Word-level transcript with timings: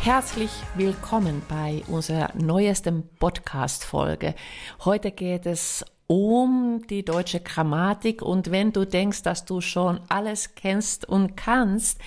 Herzlich 0.00 0.50
willkommen 0.76 1.42
bei 1.48 1.82
unserer 1.88 2.30
neuesten 2.34 3.02
Podcast-Folge. 3.18 4.36
Heute 4.84 5.10
geht 5.10 5.44
es 5.44 5.84
um 6.06 6.82
die 6.88 7.04
deutsche 7.04 7.40
Grammatik 7.40 8.22
und 8.22 8.50
wenn 8.50 8.72
du 8.72 8.86
denkst, 8.86 9.24
dass 9.24 9.44
du 9.44 9.60
schon 9.60 10.00
alles 10.08 10.54
kennst 10.54 11.06
und 11.06 11.36
kannst, 11.36 12.00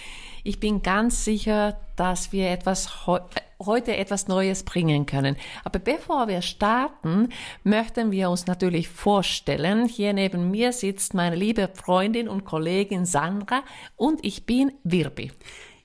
ich 0.44 0.59
bin 0.59 0.82
ganz 0.82 1.26
sicher, 1.26 1.80
dass 1.98 2.32
wir 2.32 2.50
etwas 2.50 3.05
heute 3.05 3.96
etwas 3.96 4.28
Neues 4.28 4.64
bringen 4.64 5.05
können. 5.05 5.36
Aber 5.64 5.78
bevor 5.78 6.28
wir 6.28 6.42
starten, 6.42 7.30
möchten 7.64 8.10
wir 8.12 8.30
uns 8.32 8.48
natürlich 8.48 8.88
vorstellen. 8.88 9.86
Hier 9.86 10.14
neben 10.14 10.50
mir 10.50 10.71
sitzt 10.71 11.14
meine 11.14 11.36
liebe 11.36 11.70
Freundin 11.72 12.28
und 12.28 12.45
Kollegin 12.45 13.05
Sandra 13.05 13.62
und 13.98 14.26
ich 14.26 14.48
bin 14.48 14.72
Wirbi. 14.84 15.31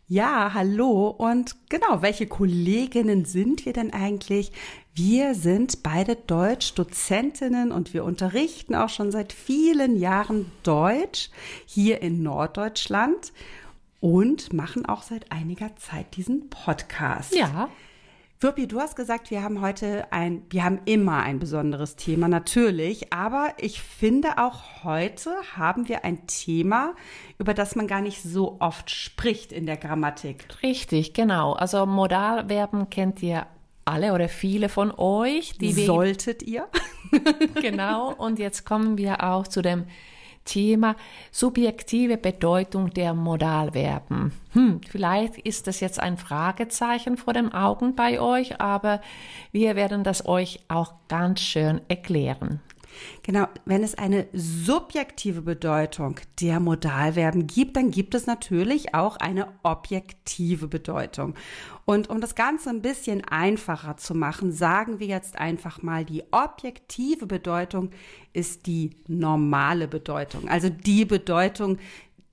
Ja, 0.08 0.52
hallo 0.54 1.08
und 1.08 1.68
genau, 1.68 2.00
welche 2.00 2.28
Kolleginnen 2.28 3.24
sind 3.24 3.66
wir 3.66 3.72
denn 3.72 3.92
eigentlich? 3.92 4.52
Wir 4.94 5.34
sind 5.34 5.82
beide 5.82 6.14
Deutsch-Dozentinnen 6.14 7.72
und 7.72 7.92
wir 7.92 8.04
unterrichten 8.04 8.76
auch 8.76 8.88
schon 8.88 9.10
seit 9.10 9.32
vielen 9.32 9.96
Jahren 9.96 10.52
Deutsch 10.62 11.30
hier 11.66 12.02
in 12.02 12.22
Norddeutschland 12.22 13.32
und 13.98 14.52
machen 14.52 14.86
auch 14.86 15.02
seit 15.02 15.32
einiger 15.32 15.74
Zeit 15.74 16.14
diesen 16.14 16.50
Podcast. 16.50 17.34
Ja. 17.34 17.68
Wirpi, 18.46 18.68
du 18.68 18.78
hast 18.78 18.94
gesagt, 18.94 19.32
wir 19.32 19.42
haben 19.42 19.60
heute 19.60 20.06
ein, 20.12 20.42
wir 20.50 20.62
haben 20.62 20.78
immer 20.84 21.24
ein 21.24 21.40
besonderes 21.40 21.96
Thema, 21.96 22.28
natürlich, 22.28 23.12
aber 23.12 23.48
ich 23.58 23.82
finde 23.82 24.38
auch 24.38 24.84
heute 24.84 25.32
haben 25.56 25.88
wir 25.88 26.04
ein 26.04 26.28
Thema, 26.28 26.94
über 27.40 27.54
das 27.54 27.74
man 27.74 27.88
gar 27.88 28.00
nicht 28.00 28.22
so 28.22 28.58
oft 28.60 28.88
spricht 28.88 29.50
in 29.50 29.66
der 29.66 29.76
Grammatik. 29.76 30.46
Richtig, 30.62 31.12
genau. 31.12 31.54
Also 31.54 31.86
Modalverben 31.86 32.88
kennt 32.88 33.20
ihr 33.20 33.48
alle 33.84 34.12
oder 34.12 34.28
viele 34.28 34.68
von 34.68 34.92
euch. 34.96 35.58
Die 35.58 35.72
Solltet 35.72 36.44
ihr. 36.44 36.68
genau. 37.60 38.14
Und 38.14 38.38
jetzt 38.38 38.64
kommen 38.64 38.96
wir 38.96 39.24
auch 39.24 39.48
zu 39.48 39.60
dem 39.60 39.86
Thema 40.46 40.96
subjektive 41.30 42.16
Bedeutung 42.16 42.90
der 42.90 43.12
Modalverben. 43.12 44.32
Hm, 44.52 44.80
vielleicht 44.88 45.36
ist 45.36 45.66
das 45.66 45.80
jetzt 45.80 46.00
ein 46.00 46.16
Fragezeichen 46.16 47.18
vor 47.18 47.34
den 47.34 47.52
Augen 47.52 47.94
bei 47.94 48.18
euch, 48.18 48.60
aber 48.60 49.02
wir 49.52 49.76
werden 49.76 50.02
das 50.02 50.24
euch 50.26 50.60
auch 50.68 50.94
ganz 51.08 51.40
schön 51.40 51.82
erklären. 51.88 52.60
Genau, 53.22 53.46
wenn 53.64 53.82
es 53.82 53.96
eine 53.96 54.26
subjektive 54.32 55.42
Bedeutung 55.42 56.20
der 56.40 56.60
Modalverben 56.60 57.46
gibt, 57.46 57.76
dann 57.76 57.90
gibt 57.90 58.14
es 58.14 58.26
natürlich 58.26 58.94
auch 58.94 59.16
eine 59.16 59.48
objektive 59.62 60.68
Bedeutung. 60.68 61.34
Und 61.84 62.10
um 62.10 62.20
das 62.20 62.34
Ganze 62.34 62.70
ein 62.70 62.82
bisschen 62.82 63.24
einfacher 63.24 63.96
zu 63.96 64.14
machen, 64.14 64.52
sagen 64.52 64.98
wir 64.98 65.06
jetzt 65.06 65.38
einfach 65.38 65.82
mal, 65.82 66.04
die 66.04 66.24
objektive 66.32 67.26
Bedeutung 67.26 67.90
ist 68.32 68.66
die 68.66 68.90
normale 69.06 69.88
Bedeutung. 69.88 70.48
Also 70.48 70.68
die 70.68 71.04
Bedeutung, 71.04 71.78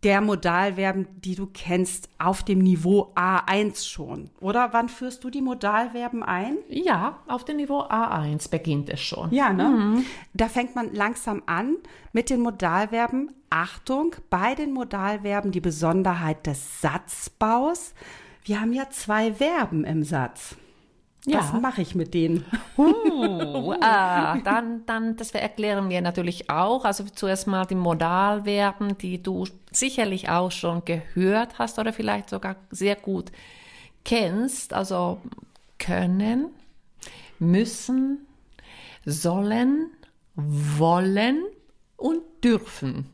der 0.03 0.21
Modalverben, 0.21 1.07
die 1.21 1.35
du 1.35 1.47
kennst, 1.47 2.09
auf 2.19 2.43
dem 2.43 2.59
Niveau 2.59 3.13
A1 3.15 3.87
schon. 3.87 4.29
Oder 4.39 4.73
wann 4.73 4.89
führst 4.89 5.23
du 5.23 5.29
die 5.29 5.41
Modalverben 5.41 6.23
ein? 6.23 6.57
Ja, 6.69 7.19
auf 7.27 7.45
dem 7.45 7.57
Niveau 7.57 7.81
A1 7.81 8.49
beginnt 8.49 8.89
es 8.89 9.01
schon. 9.01 9.31
Ja, 9.33 9.53
ne? 9.53 9.69
Mhm. 9.69 10.05
Da 10.33 10.49
fängt 10.49 10.75
man 10.75 10.93
langsam 10.93 11.43
an 11.45 11.77
mit 12.11 12.29
den 12.29 12.41
Modalverben. 12.41 13.31
Achtung, 13.49 14.15
bei 14.29 14.55
den 14.55 14.73
Modalverben 14.73 15.51
die 15.51 15.61
Besonderheit 15.61 16.47
des 16.47 16.81
Satzbaus. 16.81 17.93
Wir 18.43 18.59
haben 18.59 18.73
ja 18.73 18.89
zwei 18.89 19.33
Verben 19.33 19.85
im 19.85 20.03
Satz. 20.03 20.57
Ja. 21.25 21.39
Was 21.39 21.53
mache 21.53 21.81
ich 21.81 21.95
mit 21.95 22.13
denen? 22.13 22.45
Uh, 22.77 23.73
ah, 23.81 24.37
dann, 24.39 24.85
dann, 24.85 25.15
das 25.15 25.31
erklären 25.31 25.89
wir 25.89 26.01
natürlich 26.01 26.49
auch. 26.49 26.83
Also 26.83 27.05
zuerst 27.05 27.47
mal 27.47 27.65
die 27.65 27.75
Modalverben, 27.75 28.97
die 28.97 29.23
du 29.23 29.45
sicherlich 29.71 30.29
auch 30.29 30.51
schon 30.51 30.83
gehört 30.83 31.59
hast 31.59 31.79
oder 31.79 31.93
vielleicht 31.93 32.29
sogar 32.29 32.57
sehr 32.71 32.97
gut 32.97 33.31
kennst. 34.03 34.73
Also 34.73 35.21
können, 35.79 36.49
müssen, 37.39 38.25
sollen, 39.05 39.91
wollen 40.35 41.43
und 41.95 42.21
dürfen. 42.43 43.09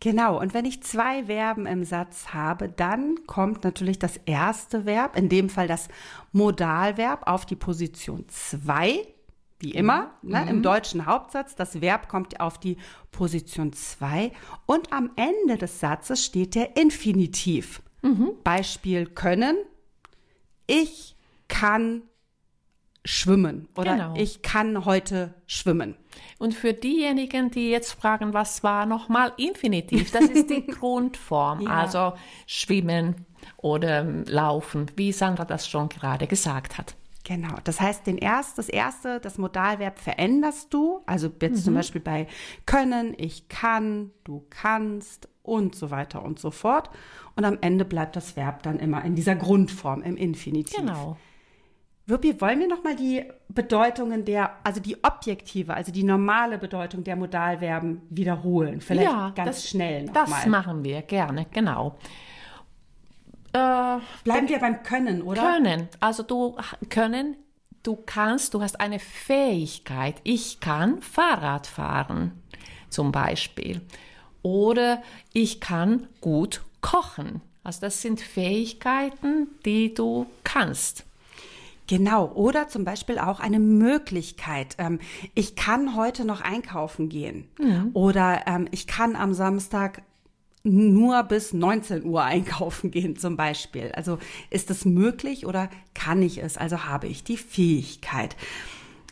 Genau, 0.00 0.38
und 0.38 0.52
wenn 0.52 0.64
ich 0.64 0.82
zwei 0.82 1.24
Verben 1.24 1.66
im 1.66 1.84
Satz 1.84 2.28
habe, 2.34 2.68
dann 2.68 3.26
kommt 3.26 3.64
natürlich 3.64 3.98
das 3.98 4.18
erste 4.26 4.84
Verb, 4.84 5.16
in 5.16 5.28
dem 5.28 5.48
Fall 5.48 5.66
das 5.66 5.88
Modalverb, 6.32 7.26
auf 7.26 7.46
die 7.46 7.56
Position 7.56 8.26
zwei, 8.28 9.06
wie 9.60 9.70
immer, 9.70 10.10
mhm. 10.22 10.30
ne, 10.30 10.46
im 10.50 10.56
mhm. 10.58 10.62
deutschen 10.62 11.06
Hauptsatz. 11.06 11.54
Das 11.54 11.80
Verb 11.80 12.08
kommt 12.08 12.40
auf 12.40 12.58
die 12.58 12.76
Position 13.12 13.72
zwei 13.72 14.32
und 14.66 14.92
am 14.92 15.10
Ende 15.16 15.56
des 15.56 15.80
Satzes 15.80 16.24
steht 16.24 16.54
der 16.54 16.76
Infinitiv. 16.76 17.80
Mhm. 18.02 18.32
Beispiel 18.44 19.06
können. 19.06 19.56
Ich 20.66 21.16
kann 21.48 22.02
schwimmen 23.04 23.68
oder 23.76 23.92
genau. 23.92 24.14
ich 24.16 24.42
kann 24.42 24.84
heute 24.84 25.34
schwimmen. 25.46 25.96
Und 26.38 26.54
für 26.54 26.72
diejenigen, 26.72 27.50
die 27.50 27.70
jetzt 27.70 27.92
fragen, 27.92 28.32
was 28.32 28.62
war 28.62 28.86
nochmal 28.86 29.32
Infinitiv, 29.36 30.10
das 30.10 30.24
ist 30.24 30.50
die 30.50 30.66
Grundform, 30.66 31.62
ja. 31.62 31.70
also 31.70 32.14
schwimmen 32.46 33.26
oder 33.58 34.04
laufen, 34.04 34.86
wie 34.96 35.12
Sandra 35.12 35.44
das 35.44 35.68
schon 35.68 35.88
gerade 35.88 36.26
gesagt 36.26 36.78
hat. 36.78 36.94
Genau, 37.24 37.54
das 37.64 37.80
heißt, 37.80 38.06
den 38.06 38.18
erst, 38.18 38.58
das 38.58 38.68
erste, 38.68 39.18
das 39.18 39.38
Modalverb 39.38 39.98
veränderst 39.98 40.72
du, 40.74 41.00
also 41.06 41.30
jetzt 41.40 41.60
mhm. 41.60 41.64
zum 41.64 41.74
Beispiel 41.74 42.02
bei 42.02 42.26
können, 42.66 43.14
ich 43.16 43.48
kann, 43.48 44.10
du 44.24 44.44
kannst 44.50 45.28
und 45.42 45.74
so 45.74 45.90
weiter 45.90 46.22
und 46.22 46.38
so 46.38 46.50
fort. 46.50 46.90
Und 47.36 47.44
am 47.44 47.58
Ende 47.60 47.84
bleibt 47.84 48.16
das 48.16 48.36
Verb 48.36 48.62
dann 48.62 48.78
immer 48.78 49.04
in 49.04 49.14
dieser 49.14 49.36
Grundform, 49.36 50.02
im 50.02 50.16
Infinitiv. 50.16 50.76
Genau. 50.76 51.16
Wirpi, 52.06 52.38
wollen 52.38 52.60
wir 52.60 52.68
nochmal 52.68 52.96
die 52.96 53.24
Bedeutungen 53.48 54.26
der, 54.26 54.58
also 54.62 54.78
die 54.78 55.02
objektive, 55.02 55.72
also 55.72 55.90
die 55.90 56.02
normale 56.02 56.58
Bedeutung 56.58 57.02
der 57.02 57.16
Modalverben 57.16 58.02
wiederholen? 58.10 58.82
Vielleicht 58.82 59.10
ja, 59.10 59.30
ganz 59.30 59.56
das, 59.56 59.68
schnell 59.70 60.04
nochmal. 60.04 60.26
Das 60.26 60.46
machen 60.46 60.84
wir 60.84 61.00
gerne, 61.02 61.46
genau. 61.50 61.96
Äh, 63.54 63.98
Bleiben 64.22 64.48
wir 64.48 64.58
beim 64.58 64.82
Können, 64.82 65.22
oder? 65.22 65.40
Können. 65.40 65.88
Also 66.00 66.22
du 66.22 66.56
können, 66.90 67.36
du 67.82 67.96
kannst, 68.04 68.52
du 68.52 68.60
hast 68.60 68.80
eine 68.80 68.98
Fähigkeit. 68.98 70.16
Ich 70.24 70.60
kann 70.60 71.00
Fahrrad 71.00 71.66
fahren, 71.66 72.32
zum 72.90 73.12
Beispiel. 73.12 73.80
Oder 74.42 75.02
ich 75.32 75.60
kann 75.60 76.06
gut 76.20 76.62
kochen. 76.82 77.40
Also 77.62 77.80
das 77.80 78.02
sind 78.02 78.20
Fähigkeiten, 78.20 79.48
die 79.64 79.94
du 79.94 80.26
kannst. 80.42 81.06
Genau, 81.86 82.32
oder 82.32 82.68
zum 82.68 82.84
Beispiel 82.84 83.18
auch 83.18 83.40
eine 83.40 83.58
Möglichkeit. 83.58 84.76
Ähm, 84.78 85.00
ich 85.34 85.54
kann 85.54 85.96
heute 85.96 86.24
noch 86.24 86.40
einkaufen 86.40 87.08
gehen. 87.08 87.48
Mhm. 87.58 87.90
Oder 87.92 88.42
ähm, 88.46 88.68
ich 88.70 88.86
kann 88.86 89.16
am 89.16 89.34
Samstag 89.34 90.02
nur 90.62 91.22
bis 91.24 91.52
19 91.52 92.04
Uhr 92.04 92.22
einkaufen 92.24 92.90
gehen 92.90 93.16
zum 93.16 93.36
Beispiel. 93.36 93.92
Also 93.92 94.18
ist 94.50 94.70
es 94.70 94.86
möglich 94.86 95.46
oder 95.46 95.68
kann 95.92 96.22
ich 96.22 96.42
es? 96.42 96.56
Also 96.56 96.84
habe 96.86 97.06
ich 97.06 97.22
die 97.22 97.36
Fähigkeit. 97.36 98.34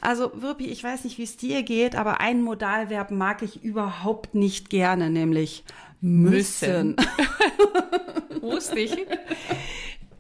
Also 0.00 0.32
Wirpi, 0.34 0.66
ich 0.66 0.82
weiß 0.82 1.04
nicht, 1.04 1.18
wie 1.18 1.22
es 1.22 1.36
dir 1.36 1.62
geht, 1.62 1.94
aber 1.94 2.20
ein 2.20 2.42
Modalverb 2.42 3.10
mag 3.10 3.42
ich 3.42 3.62
überhaupt 3.62 4.34
nicht 4.34 4.70
gerne, 4.70 5.10
nämlich 5.10 5.62
müssen. 6.00 6.96
müssen. 6.96 8.40
Wusste 8.40 8.80
ich. 8.80 8.96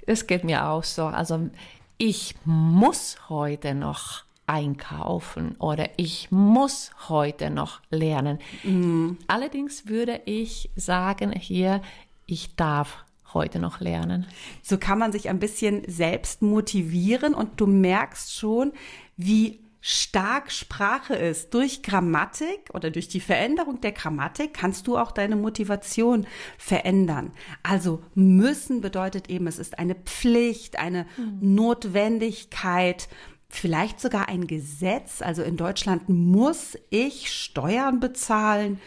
Es 0.06 0.26
geht 0.26 0.44
mir 0.44 0.66
auch 0.68 0.84
so. 0.84 1.06
Also 1.06 1.50
ich 1.98 2.34
muss 2.44 3.16
heute 3.28 3.74
noch 3.74 4.24
einkaufen 4.46 5.56
oder 5.58 5.88
ich 5.96 6.30
muss 6.30 6.90
heute 7.08 7.50
noch 7.50 7.80
lernen. 7.90 8.38
Mhm. 8.64 9.18
Allerdings 9.26 9.86
würde 9.86 10.20
ich 10.26 10.70
sagen 10.76 11.32
hier, 11.32 11.80
ich 12.26 12.56
darf 12.56 13.04
heute 13.34 13.58
noch 13.58 13.80
lernen. 13.80 14.26
So 14.62 14.78
kann 14.78 14.98
man 14.98 15.12
sich 15.12 15.28
ein 15.28 15.38
bisschen 15.38 15.82
selbst 15.88 16.42
motivieren 16.42 17.34
und 17.34 17.60
du 17.60 17.66
merkst 17.66 18.34
schon, 18.34 18.72
wie 19.16 19.61
stark 19.84 20.52
Sprache 20.52 21.16
ist, 21.16 21.52
durch 21.54 21.82
Grammatik 21.82 22.70
oder 22.72 22.92
durch 22.92 23.08
die 23.08 23.18
Veränderung 23.18 23.80
der 23.80 23.90
Grammatik 23.90 24.54
kannst 24.54 24.86
du 24.86 24.96
auch 24.96 25.10
deine 25.10 25.34
Motivation 25.34 26.24
verändern. 26.56 27.32
Also 27.64 28.00
müssen 28.14 28.80
bedeutet 28.80 29.28
eben, 29.28 29.48
es 29.48 29.58
ist 29.58 29.80
eine 29.80 29.96
Pflicht, 29.96 30.78
eine 30.78 31.06
mhm. 31.16 31.54
Notwendigkeit, 31.54 33.08
vielleicht 33.48 34.00
sogar 34.00 34.28
ein 34.28 34.46
Gesetz. 34.46 35.20
Also 35.20 35.42
in 35.42 35.56
Deutschland 35.56 36.08
muss 36.08 36.78
ich 36.90 37.32
Steuern 37.32 37.98
bezahlen. 37.98 38.80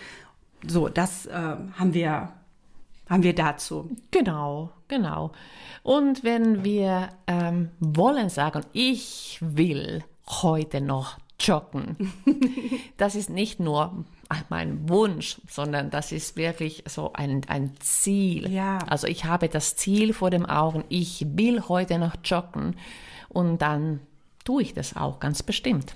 So, 0.66 0.88
das 0.88 1.26
äh, 1.26 1.34
haben 1.34 1.94
wir 1.94 2.32
haben 3.08 3.22
wir 3.22 3.36
dazu. 3.36 3.92
Genau, 4.10 4.72
genau. 4.88 5.32
Und 5.84 6.24
wenn 6.24 6.64
wir 6.64 7.10
ähm, 7.28 7.70
wollen 7.80 8.30
sagen, 8.30 8.64
ich 8.74 9.38
will 9.42 10.04
heute 10.28 10.82
noch 10.82 11.18
joggen, 11.40 12.14
das 12.98 13.16
ist 13.16 13.30
nicht 13.30 13.60
nur 13.60 14.06
mein 14.50 14.90
Wunsch, 14.90 15.38
sondern 15.48 15.90
das 15.92 16.12
ist 16.12 16.36
wirklich 16.36 16.84
so 16.88 17.14
ein, 17.14 17.42
ein 17.48 17.74
Ziel. 17.80 18.52
Ja. 18.52 18.80
Also 18.88 19.08
ich 19.08 19.26
habe 19.26 19.50
das 19.50 19.76
Ziel 19.76 20.14
vor 20.14 20.30
den 20.30 20.46
Augen, 20.46 20.84
ich 20.90 21.26
will 21.36 21.62
heute 21.68 22.00
noch 22.00 22.16
joggen 22.24 22.76
und 23.30 23.62
dann 23.62 24.00
tue 24.44 24.64
ich 24.64 24.74
das 24.74 24.96
auch 24.96 25.20
ganz 25.20 25.44
bestimmt. 25.44 25.96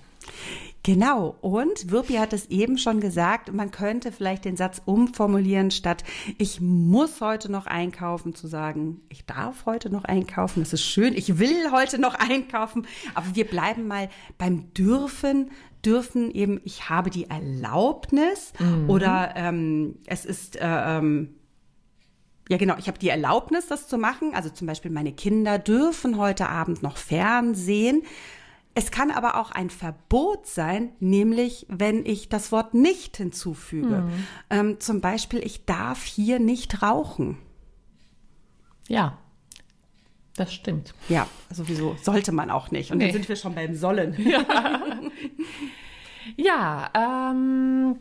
Genau. 0.84 1.36
Und 1.42 1.92
Wirpi 1.92 2.14
hat 2.14 2.32
es 2.32 2.48
eben 2.48 2.78
schon 2.78 3.02
gesagt, 3.02 3.52
man 3.54 3.72
könnte 3.72 4.12
vielleicht 4.12 4.46
den 4.46 4.56
Satz 4.56 4.82
umformulieren, 4.86 5.72
statt 5.72 6.04
ich 6.38 6.62
muss 6.62 7.20
heute 7.22 7.52
noch 7.52 7.66
einkaufen, 7.66 8.34
zu 8.34 8.48
sagen, 8.48 9.02
ich 9.10 9.26
darf 9.26 9.66
heute 9.66 9.90
noch 9.90 10.06
einkaufen, 10.06 10.62
das 10.62 10.74
ist 10.74 10.84
schön, 10.84 11.14
ich 11.16 11.38
will 11.38 11.72
heute 11.72 12.00
noch 12.00 12.16
einkaufen. 12.16 12.88
Aber 13.14 13.28
wir 13.34 13.46
bleiben 13.46 13.88
mal 13.88 14.10
beim 14.38 14.74
dürfen, 14.74 15.52
dürfen 15.84 16.32
eben, 16.32 16.62
ich 16.64 16.90
habe 16.90 17.10
die 17.10 17.30
Erlaubnis 17.30 18.54
mhm. 18.60 18.90
oder 18.90 19.34
ähm, 19.36 19.96
es 20.06 20.26
ist, 20.26 20.56
äh, 20.56 20.62
ähm, 20.62 21.36
ja, 22.50 22.58
genau. 22.58 22.76
Ich 22.80 22.88
habe 22.88 22.98
die 22.98 23.10
Erlaubnis, 23.10 23.68
das 23.68 23.88
zu 23.88 24.00
machen. 24.00 24.34
Also 24.34 24.50
zum 24.50 24.66
Beispiel 24.66 24.90
meine 24.90 25.14
Kinder 25.14 25.60
dürfen 25.60 26.18
heute 26.18 26.50
Abend 26.50 26.82
noch 26.82 26.98
Fernsehen. 26.98 28.02
Es 28.80 28.92
kann 28.92 29.12
aber 29.12 29.36
auch 29.36 29.52
ein 29.52 29.70
Verbot 29.70 30.48
sein, 30.48 30.94
nämlich 31.02 31.66
wenn 31.68 32.06
ich 32.06 32.30
das 32.30 32.54
Wort 32.54 32.74
nicht 32.74 33.18
hinzufüge. 33.18 34.04
Mhm. 34.04 34.28
Ähm, 34.50 34.80
zum 34.80 35.02
Beispiel, 35.02 35.40
ich 35.44 35.66
darf 35.66 36.06
hier 36.06 36.40
nicht 36.40 36.82
rauchen. 36.82 37.38
Ja, 38.88 39.18
das 40.38 40.54
stimmt. 40.54 40.94
Ja, 41.10 41.28
sowieso 41.52 41.98
sollte 42.02 42.32
man 42.32 42.50
auch 42.50 42.72
nicht. 42.72 42.94
Und 42.94 43.00
nee. 43.00 43.08
dann 43.08 43.14
sind 43.16 43.28
wir 43.28 43.36
schon 43.36 43.54
beim 43.54 43.76
Sollen. 43.76 44.16
Ja, 46.38 46.90
ja, 46.96 47.32
ähm, 47.34 47.98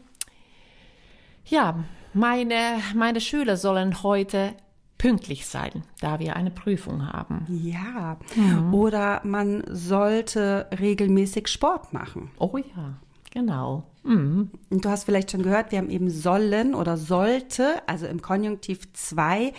ja 1.46 1.84
meine, 2.14 2.80
meine 2.94 3.20
Schüler 3.20 3.56
sollen 3.56 4.04
heute 4.04 4.54
pünktlich 4.98 5.46
sein, 5.46 5.84
da 6.00 6.18
wir 6.18 6.36
eine 6.36 6.50
Prüfung 6.50 7.06
haben. 7.12 7.46
Ja, 7.48 8.18
mhm. 8.34 8.74
oder 8.74 9.20
man 9.24 9.62
sollte 9.68 10.66
regelmäßig 10.78 11.48
Sport 11.48 11.92
machen. 11.92 12.30
Oh 12.38 12.58
ja, 12.58 12.96
genau. 13.32 13.84
Mhm. 14.02 14.50
Du 14.70 14.88
hast 14.88 15.04
vielleicht 15.04 15.30
schon 15.30 15.42
gehört, 15.42 15.70
wir 15.70 15.78
haben 15.78 15.90
eben 15.90 16.10
sollen 16.10 16.74
oder 16.74 16.96
sollte, 16.96 17.82
also 17.86 18.06
im 18.06 18.20
Konjunktiv 18.20 18.92
2. 18.92 19.52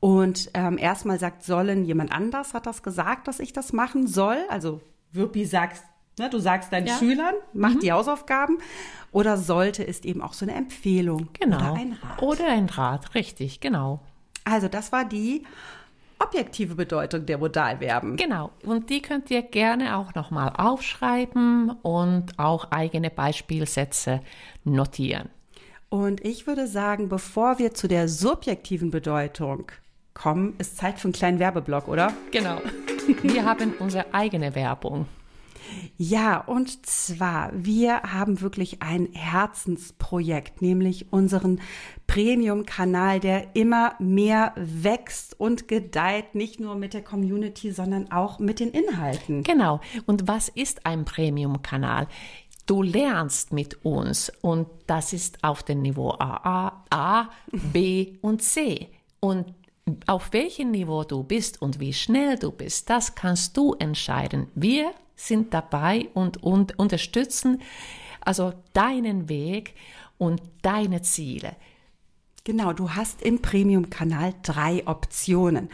Und 0.00 0.50
ähm, 0.52 0.76
erstmal 0.76 1.18
sagt 1.18 1.44
sollen, 1.44 1.86
jemand 1.86 2.12
anders 2.12 2.52
hat 2.52 2.66
das 2.66 2.82
gesagt, 2.82 3.26
dass 3.26 3.40
ich 3.40 3.54
das 3.54 3.72
machen 3.72 4.06
soll. 4.06 4.36
Also 4.50 4.82
Wirpi 5.12 5.46
sagst, 5.46 5.82
ne, 6.18 6.28
du 6.28 6.38
sagst 6.38 6.72
deinen 6.72 6.88
ja. 6.88 6.98
Schülern, 6.98 7.34
mach 7.54 7.74
mhm. 7.74 7.80
die 7.80 7.92
Hausaufgaben. 7.92 8.58
Oder 9.12 9.38
sollte 9.38 9.82
ist 9.82 10.04
eben 10.04 10.20
auch 10.20 10.34
so 10.34 10.44
eine 10.44 10.54
Empfehlung. 10.56 11.28
Genau. 11.32 11.56
Oder 11.56 11.74
ein 11.74 11.92
Rat. 11.92 12.22
Oder 12.22 12.48
ein 12.48 12.68
Rat, 12.68 13.14
richtig, 13.14 13.60
genau. 13.60 14.00
Also 14.44 14.68
das 14.68 14.92
war 14.92 15.04
die 15.04 15.42
objektive 16.18 16.74
Bedeutung 16.74 17.26
der 17.26 17.38
Modalverben. 17.38 18.16
Genau. 18.16 18.50
Und 18.62 18.90
die 18.90 19.02
könnt 19.02 19.30
ihr 19.30 19.42
gerne 19.42 19.96
auch 19.96 20.14
nochmal 20.14 20.52
aufschreiben 20.56 21.70
und 21.82 22.38
auch 22.38 22.70
eigene 22.70 23.10
Beispielsätze 23.10 24.20
notieren. 24.64 25.28
Und 25.88 26.24
ich 26.24 26.46
würde 26.46 26.66
sagen, 26.66 27.08
bevor 27.08 27.58
wir 27.58 27.74
zu 27.74 27.88
der 27.88 28.08
subjektiven 28.08 28.90
Bedeutung 28.90 29.70
kommen, 30.12 30.54
ist 30.58 30.76
Zeit 30.76 30.98
für 30.98 31.08
einen 31.08 31.12
kleinen 31.12 31.38
Werbeblock, 31.38 31.88
oder? 31.88 32.12
Genau. 32.30 32.60
Wir 33.22 33.44
haben 33.44 33.74
unsere 33.78 34.12
eigene 34.14 34.54
Werbung. 34.54 35.06
Ja, 35.96 36.38
und 36.38 36.86
zwar, 36.86 37.50
wir 37.54 38.02
haben 38.02 38.40
wirklich 38.40 38.82
ein 38.82 39.08
Herzensprojekt, 39.12 40.62
nämlich 40.62 41.12
unseren 41.12 41.60
Premium-Kanal, 42.06 43.20
der 43.20 43.54
immer 43.56 43.94
mehr 43.98 44.52
wächst 44.56 45.38
und 45.38 45.68
gedeiht, 45.68 46.34
nicht 46.34 46.60
nur 46.60 46.74
mit 46.74 46.94
der 46.94 47.02
Community, 47.02 47.72
sondern 47.72 48.10
auch 48.12 48.38
mit 48.38 48.60
den 48.60 48.70
Inhalten. 48.70 49.42
Genau. 49.42 49.80
Und 50.06 50.28
was 50.28 50.48
ist 50.48 50.86
ein 50.86 51.04
Premium-Kanal? 51.04 52.08
Du 52.66 52.82
lernst 52.82 53.52
mit 53.52 53.84
uns 53.84 54.32
und 54.40 54.68
das 54.86 55.12
ist 55.12 55.44
auf 55.44 55.62
dem 55.62 55.82
Niveau 55.82 56.10
A, 56.18 56.84
A, 56.90 57.28
B 57.52 58.14
und 58.22 58.42
C. 58.42 58.88
Und 59.20 59.52
auf 60.06 60.32
welchem 60.32 60.70
Niveau 60.70 61.04
du 61.04 61.22
bist 61.22 61.60
und 61.60 61.78
wie 61.78 61.92
schnell 61.92 62.38
du 62.38 62.50
bist, 62.50 62.88
das 62.88 63.14
kannst 63.14 63.56
du 63.56 63.74
entscheiden. 63.74 64.48
Wir 64.54 64.92
sind 65.16 65.54
dabei 65.54 66.08
und, 66.14 66.42
und 66.42 66.78
unterstützen 66.78 67.60
also 68.24 68.52
deinen 68.72 69.28
Weg 69.28 69.74
und 70.18 70.42
deine 70.62 71.02
Ziele. 71.02 71.56
Genau, 72.46 72.74
du 72.74 72.90
hast 72.90 73.22
im 73.22 73.40
Premium-Kanal 73.40 74.34
drei 74.42 74.86
Optionen. 74.86 75.70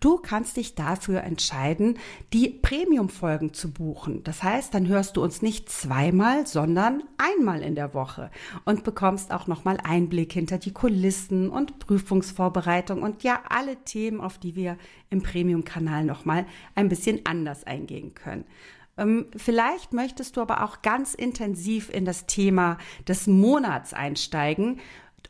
Du 0.00 0.16
kannst 0.16 0.56
dich 0.56 0.74
dafür 0.74 1.22
entscheiden, 1.22 1.98
die 2.32 2.48
Premium-Folgen 2.48 3.52
zu 3.52 3.70
buchen. 3.70 4.24
Das 4.24 4.42
heißt, 4.42 4.72
dann 4.72 4.88
hörst 4.88 5.18
du 5.18 5.22
uns 5.22 5.42
nicht 5.42 5.68
zweimal, 5.68 6.46
sondern 6.46 7.02
einmal 7.18 7.60
in 7.60 7.74
der 7.74 7.92
Woche 7.92 8.30
und 8.64 8.84
bekommst 8.84 9.32
auch 9.32 9.48
nochmal 9.48 9.76
Einblick 9.84 10.32
hinter 10.32 10.56
die 10.56 10.72
Kulissen 10.72 11.50
und 11.50 11.78
Prüfungsvorbereitung 11.78 13.02
und 13.02 13.22
ja, 13.22 13.42
alle 13.50 13.76
Themen, 13.84 14.22
auf 14.22 14.38
die 14.38 14.56
wir 14.56 14.78
im 15.10 15.22
Premium-Kanal 15.22 16.06
nochmal 16.06 16.46
ein 16.74 16.88
bisschen 16.88 17.20
anders 17.26 17.64
eingehen 17.64 18.14
können. 18.14 18.46
Ähm, 18.96 19.26
vielleicht 19.36 19.92
möchtest 19.92 20.36
du 20.36 20.40
aber 20.40 20.64
auch 20.64 20.82
ganz 20.82 21.14
intensiv 21.14 21.90
in 21.90 22.04
das 22.04 22.26
Thema 22.26 22.78
des 23.08 23.26
Monats 23.26 23.92
einsteigen. 23.92 24.80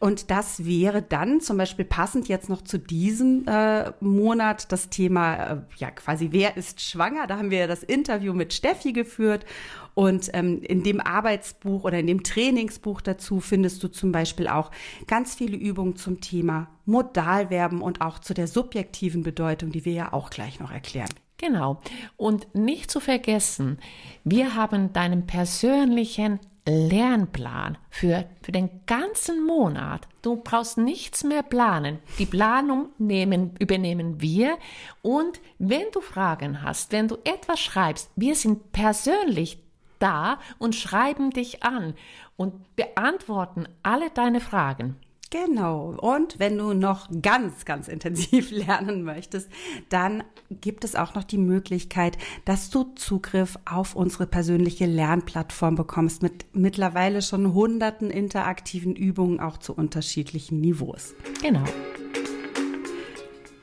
Und 0.00 0.30
das 0.30 0.64
wäre 0.64 1.02
dann 1.02 1.40
zum 1.40 1.56
Beispiel 1.56 1.84
passend 1.84 2.28
jetzt 2.28 2.48
noch 2.48 2.62
zu 2.62 2.78
diesem 2.78 3.46
äh, 3.46 3.92
Monat 4.00 4.70
das 4.72 4.90
Thema, 4.90 5.34
äh, 5.34 5.56
ja 5.76 5.90
quasi, 5.92 6.28
wer 6.32 6.56
ist 6.56 6.80
schwanger? 6.80 7.26
Da 7.26 7.38
haben 7.38 7.50
wir 7.50 7.58
ja 7.58 7.66
das 7.66 7.82
Interview 7.82 8.34
mit 8.34 8.52
Steffi 8.52 8.92
geführt. 8.92 9.46
Und 9.94 10.30
ähm, 10.34 10.60
in 10.62 10.82
dem 10.82 11.00
Arbeitsbuch 11.00 11.84
oder 11.84 12.00
in 12.00 12.08
dem 12.08 12.24
Trainingsbuch 12.24 13.00
dazu 13.00 13.40
findest 13.40 13.82
du 13.84 13.88
zum 13.88 14.10
Beispiel 14.10 14.48
auch 14.48 14.72
ganz 15.06 15.36
viele 15.36 15.56
Übungen 15.56 15.96
zum 15.96 16.20
Thema 16.20 16.68
Modalverben 16.84 17.80
und 17.80 18.00
auch 18.00 18.18
zu 18.18 18.34
der 18.34 18.48
subjektiven 18.48 19.22
Bedeutung, 19.22 19.70
die 19.70 19.84
wir 19.84 19.92
ja 19.92 20.12
auch 20.12 20.30
gleich 20.30 20.58
noch 20.58 20.72
erklären. 20.72 21.10
Genau. 21.36 21.80
Und 22.16 22.54
nicht 22.54 22.90
zu 22.90 23.00
vergessen, 23.00 23.78
wir 24.22 24.54
haben 24.54 24.92
deinen 24.92 25.26
persönlichen 25.26 26.38
Lernplan 26.66 27.76
für, 27.90 28.24
für 28.42 28.52
den 28.52 28.70
ganzen 28.86 29.44
Monat. 29.44 30.08
Du 30.22 30.36
brauchst 30.36 30.78
nichts 30.78 31.22
mehr 31.22 31.42
planen. 31.42 31.98
Die 32.18 32.24
Planung 32.24 32.88
nehmen, 32.98 33.54
übernehmen 33.58 34.22
wir. 34.22 34.56
Und 35.02 35.40
wenn 35.58 35.84
du 35.92 36.00
Fragen 36.00 36.62
hast, 36.62 36.92
wenn 36.92 37.08
du 37.08 37.16
etwas 37.24 37.60
schreibst, 37.60 38.10
wir 38.16 38.34
sind 38.34 38.72
persönlich 38.72 39.58
da 39.98 40.38
und 40.58 40.74
schreiben 40.74 41.30
dich 41.30 41.62
an 41.62 41.94
und 42.36 42.76
beantworten 42.76 43.68
alle 43.82 44.10
deine 44.10 44.40
Fragen. 44.40 44.96
Genau. 45.34 45.96
Und 46.00 46.38
wenn 46.38 46.56
du 46.58 46.74
noch 46.74 47.08
ganz, 47.20 47.64
ganz 47.64 47.88
intensiv 47.88 48.50
lernen 48.52 49.02
möchtest, 49.02 49.50
dann 49.88 50.22
gibt 50.48 50.84
es 50.84 50.94
auch 50.94 51.16
noch 51.16 51.24
die 51.24 51.38
Möglichkeit, 51.38 52.16
dass 52.44 52.70
du 52.70 52.84
Zugriff 52.94 53.58
auf 53.64 53.96
unsere 53.96 54.28
persönliche 54.28 54.86
Lernplattform 54.86 55.74
bekommst 55.74 56.22
mit 56.22 56.46
mittlerweile 56.52 57.20
schon 57.20 57.52
hunderten 57.52 58.10
interaktiven 58.10 58.94
Übungen 58.94 59.40
auch 59.40 59.58
zu 59.58 59.74
unterschiedlichen 59.74 60.60
Niveaus. 60.60 61.16
Genau. 61.42 61.64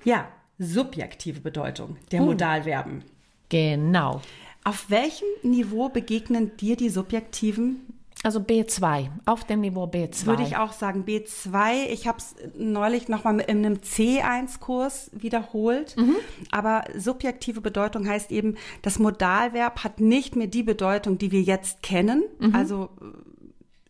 Ja, 0.03 0.27
subjektive 0.59 1.39
Bedeutung 1.39 1.95
der 2.11 2.21
uh. 2.21 2.25
Modalverben. 2.25 3.05
Genau. 3.47 4.21
Auf 4.65 4.89
welchem 4.89 5.27
Niveau 5.41 5.87
begegnen 5.87 6.51
dir 6.57 6.75
die 6.75 6.89
subjektiven 6.89 8.00
also 8.23 8.39
B2, 8.39 9.09
auf 9.25 9.45
dem 9.45 9.61
Niveau 9.61 9.85
B2. 9.85 10.27
Würde 10.27 10.43
ich 10.43 10.55
auch 10.55 10.73
sagen, 10.73 11.05
B2. 11.05 11.85
Ich 11.89 12.07
habe 12.07 12.19
es 12.19 12.35
neulich 12.55 13.07
nochmal 13.07 13.39
in 13.39 13.65
einem 13.65 13.77
C1-Kurs 13.77 15.09
wiederholt. 15.13 15.97
Mhm. 15.97 16.15
Aber 16.51 16.83
subjektive 16.95 17.61
Bedeutung 17.61 18.07
heißt 18.07 18.31
eben, 18.31 18.57
das 18.83 18.99
Modalverb 18.99 19.83
hat 19.83 19.99
nicht 19.99 20.35
mehr 20.35 20.47
die 20.47 20.61
Bedeutung, 20.61 21.17
die 21.17 21.31
wir 21.31 21.41
jetzt 21.41 21.81
kennen. 21.81 22.23
Mhm. 22.39 22.55
Also 22.55 22.89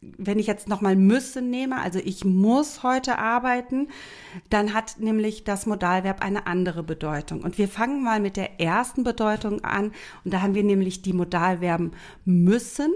wenn 0.02 0.40
ich 0.40 0.48
jetzt 0.48 0.68
nochmal 0.68 0.96
müsse 0.96 1.42
nehme, 1.42 1.80
also 1.80 2.00
ich 2.04 2.26
muss 2.26 2.84
heute 2.84 3.20
arbeiten, 3.20 3.90
dann 4.50 4.74
hat 4.74 4.96
nämlich 5.00 5.44
das 5.44 5.66
Modalverb 5.66 6.24
eine 6.24 6.48
andere 6.48 6.84
Bedeutung. 6.84 7.42
Und 7.42 7.58
wir 7.58 7.68
fangen 7.68 8.02
mal 8.02 8.20
mit 8.20 8.38
der 8.38 8.62
ersten 8.62 9.04
Bedeutung 9.04 9.64
an. 9.64 9.92
Und 10.24 10.34
da 10.34 10.42
haben 10.42 10.56
wir 10.56 10.64
nämlich 10.64 11.02
die 11.02 11.14
Modalverben 11.14 11.92
müssen 12.24 12.94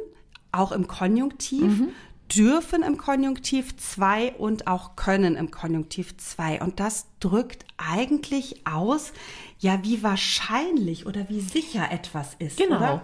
auch 0.58 0.72
im 0.72 0.88
Konjunktiv, 0.88 1.80
mhm. 1.80 1.90
dürfen 2.34 2.84
im 2.84 2.98
Konjunktiv 2.98 3.76
2 3.78 4.34
und 4.34 4.68
auch 4.68 4.96
können 4.96 5.36
im 5.36 5.52
Konjunktiv 5.52 6.18
2. 6.18 6.62
Und 6.62 6.80
das 6.80 7.08
drückt 7.20 7.66
eigentlich 7.78 8.66
aus, 8.68 9.14
ja, 9.60 9.84
wie 9.84 10.04
wahrscheinlich 10.04 11.06
oder 11.06 11.30
wie 11.30 11.42
sicher 11.42 11.92
etwas 11.92 12.36
ist. 12.40 12.58
Genau, 12.58 13.02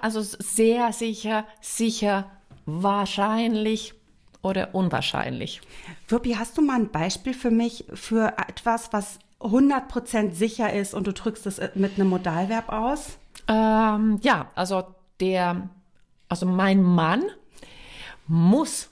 also 0.00 0.20
sehr 0.22 0.92
sicher, 0.92 1.44
sicher, 1.60 2.30
wahrscheinlich 2.66 3.94
oder 4.42 4.74
unwahrscheinlich. 4.74 5.60
Wirpi, 6.08 6.32
hast 6.32 6.56
du 6.56 6.62
mal 6.62 6.76
ein 6.76 6.90
Beispiel 6.90 7.34
für 7.34 7.50
mich 7.50 7.84
für 7.92 8.34
etwas, 8.48 8.92
was 8.92 9.18
100% 9.40 10.32
sicher 10.32 10.72
ist 10.72 10.94
und 10.94 11.06
du 11.06 11.12
drückst 11.12 11.46
es 11.46 11.60
mit 11.74 11.98
einem 11.98 12.08
Modalverb 12.08 12.68
aus? 12.70 13.18
Ähm, 13.48 14.18
ja, 14.22 14.50
also 14.54 14.84
der, 15.20 15.68
also 16.30 16.46
mein 16.46 16.82
Mann 16.82 17.24
muss 18.26 18.88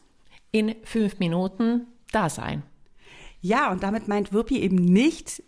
in 0.51 0.75
fünf 0.85 1.19
Minuten 1.19 1.87
da 2.13 2.29
sein. 2.29 2.63
Ja, 3.41 3.71
und 3.71 3.83
damit 3.83 4.09
meint 4.09 4.33
Wirpi 4.33 4.59
eben 4.59 4.77
nicht, 4.77 5.43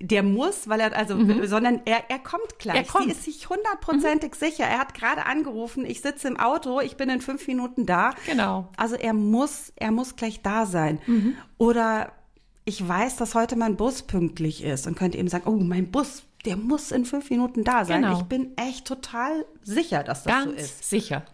der 0.00 0.22
muss, 0.22 0.68
weil 0.68 0.80
er 0.80 0.94
also, 0.94 1.16
sondern 1.46 1.80
er, 1.84 2.10
er 2.10 2.18
kommt 2.18 2.58
gleich. 2.58 2.74
Mhm. 2.74 2.84
Er 2.84 2.86
kommt. 2.86 3.06
Mhm. 3.06 3.10
Sie 3.10 3.16
ist 3.16 3.24
sich 3.24 3.48
hundertprozentig 3.48 4.34
sicher. 4.34 4.64
Er 4.64 4.78
hat 4.78 4.92
gerade 4.94 5.24
angerufen, 5.24 5.86
ich 5.86 6.00
sitze 6.02 6.28
im 6.28 6.38
Auto, 6.38 6.80
ich 6.80 6.96
bin 6.96 7.08
in 7.08 7.20
fünf 7.20 7.46
Minuten 7.46 7.86
da. 7.86 8.10
Genau. 8.26 8.62
Mhm. 8.62 8.68
Also 8.76 8.96
er 8.96 9.14
muss, 9.14 9.72
er 9.76 9.92
muss 9.92 10.16
gleich 10.16 10.42
da 10.42 10.66
sein. 10.66 11.00
Oder 11.56 12.12
ich 12.64 12.86
weiß, 12.86 13.16
dass 13.16 13.34
heute 13.34 13.56
mein 13.56 13.76
Bus 13.76 14.02
pünktlich 14.02 14.64
ist 14.64 14.86
und 14.86 14.96
könnte 14.96 15.16
eben 15.16 15.28
sagen, 15.28 15.48
oh, 15.48 15.56
mein 15.56 15.90
Bus, 15.92 16.24
der 16.46 16.56
muss 16.56 16.92
in 16.92 17.04
fünf 17.04 17.28
Minuten 17.30 17.64
da 17.64 17.84
sein. 17.84 18.02
Genau. 18.02 18.16
Ich 18.18 18.24
bin 18.24 18.56
echt 18.56 18.86
total 18.86 19.44
sicher, 19.62 20.02
dass 20.02 20.24
das 20.24 20.44
so 20.44 20.50
Ganz 20.50 20.60
ist. 20.62 20.88
sicher. 20.88 21.24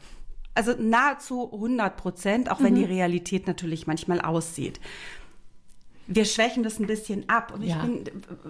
Also 0.55 0.73
nahezu 0.79 1.51
100 1.53 1.97
Prozent, 1.97 2.51
auch 2.51 2.59
Mhm. 2.59 2.65
wenn 2.65 2.75
die 2.75 2.85
Realität 2.85 3.47
natürlich 3.47 3.87
manchmal 3.87 4.21
aussieht. 4.21 4.81
Wir 6.09 6.25
schwächen 6.25 6.63
das 6.63 6.79
ein 6.81 6.87
bisschen 6.87 7.29
ab. 7.29 7.53
Und 7.55 7.63
ich 7.63 7.71
Ja. 7.71 7.83
bin, 7.83 8.05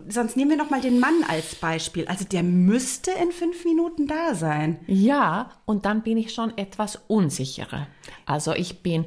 sonst 0.09 0.37
nehmen 0.37 0.51
wir 0.51 0.57
noch 0.57 0.71
mal 0.71 0.81
den 0.81 0.99
Mann 0.99 1.23
als 1.29 1.55
Beispiel. 1.57 2.07
Also 2.09 2.25
der 2.25 2.43
müsste 2.43 3.11
in 3.13 3.31
fünf 3.31 3.65
Minuten 3.65 4.07
da 4.07 4.35
sein. 4.35 4.81
Ja, 4.87 5.51
und 5.67 5.85
dann 5.85 6.03
bin 6.03 6.17
ich 6.17 6.33
schon 6.33 6.57
etwas 6.57 6.97
unsicherer. 7.09 7.87
Also 8.27 8.53
ich 8.55 8.83
bin 8.83 9.05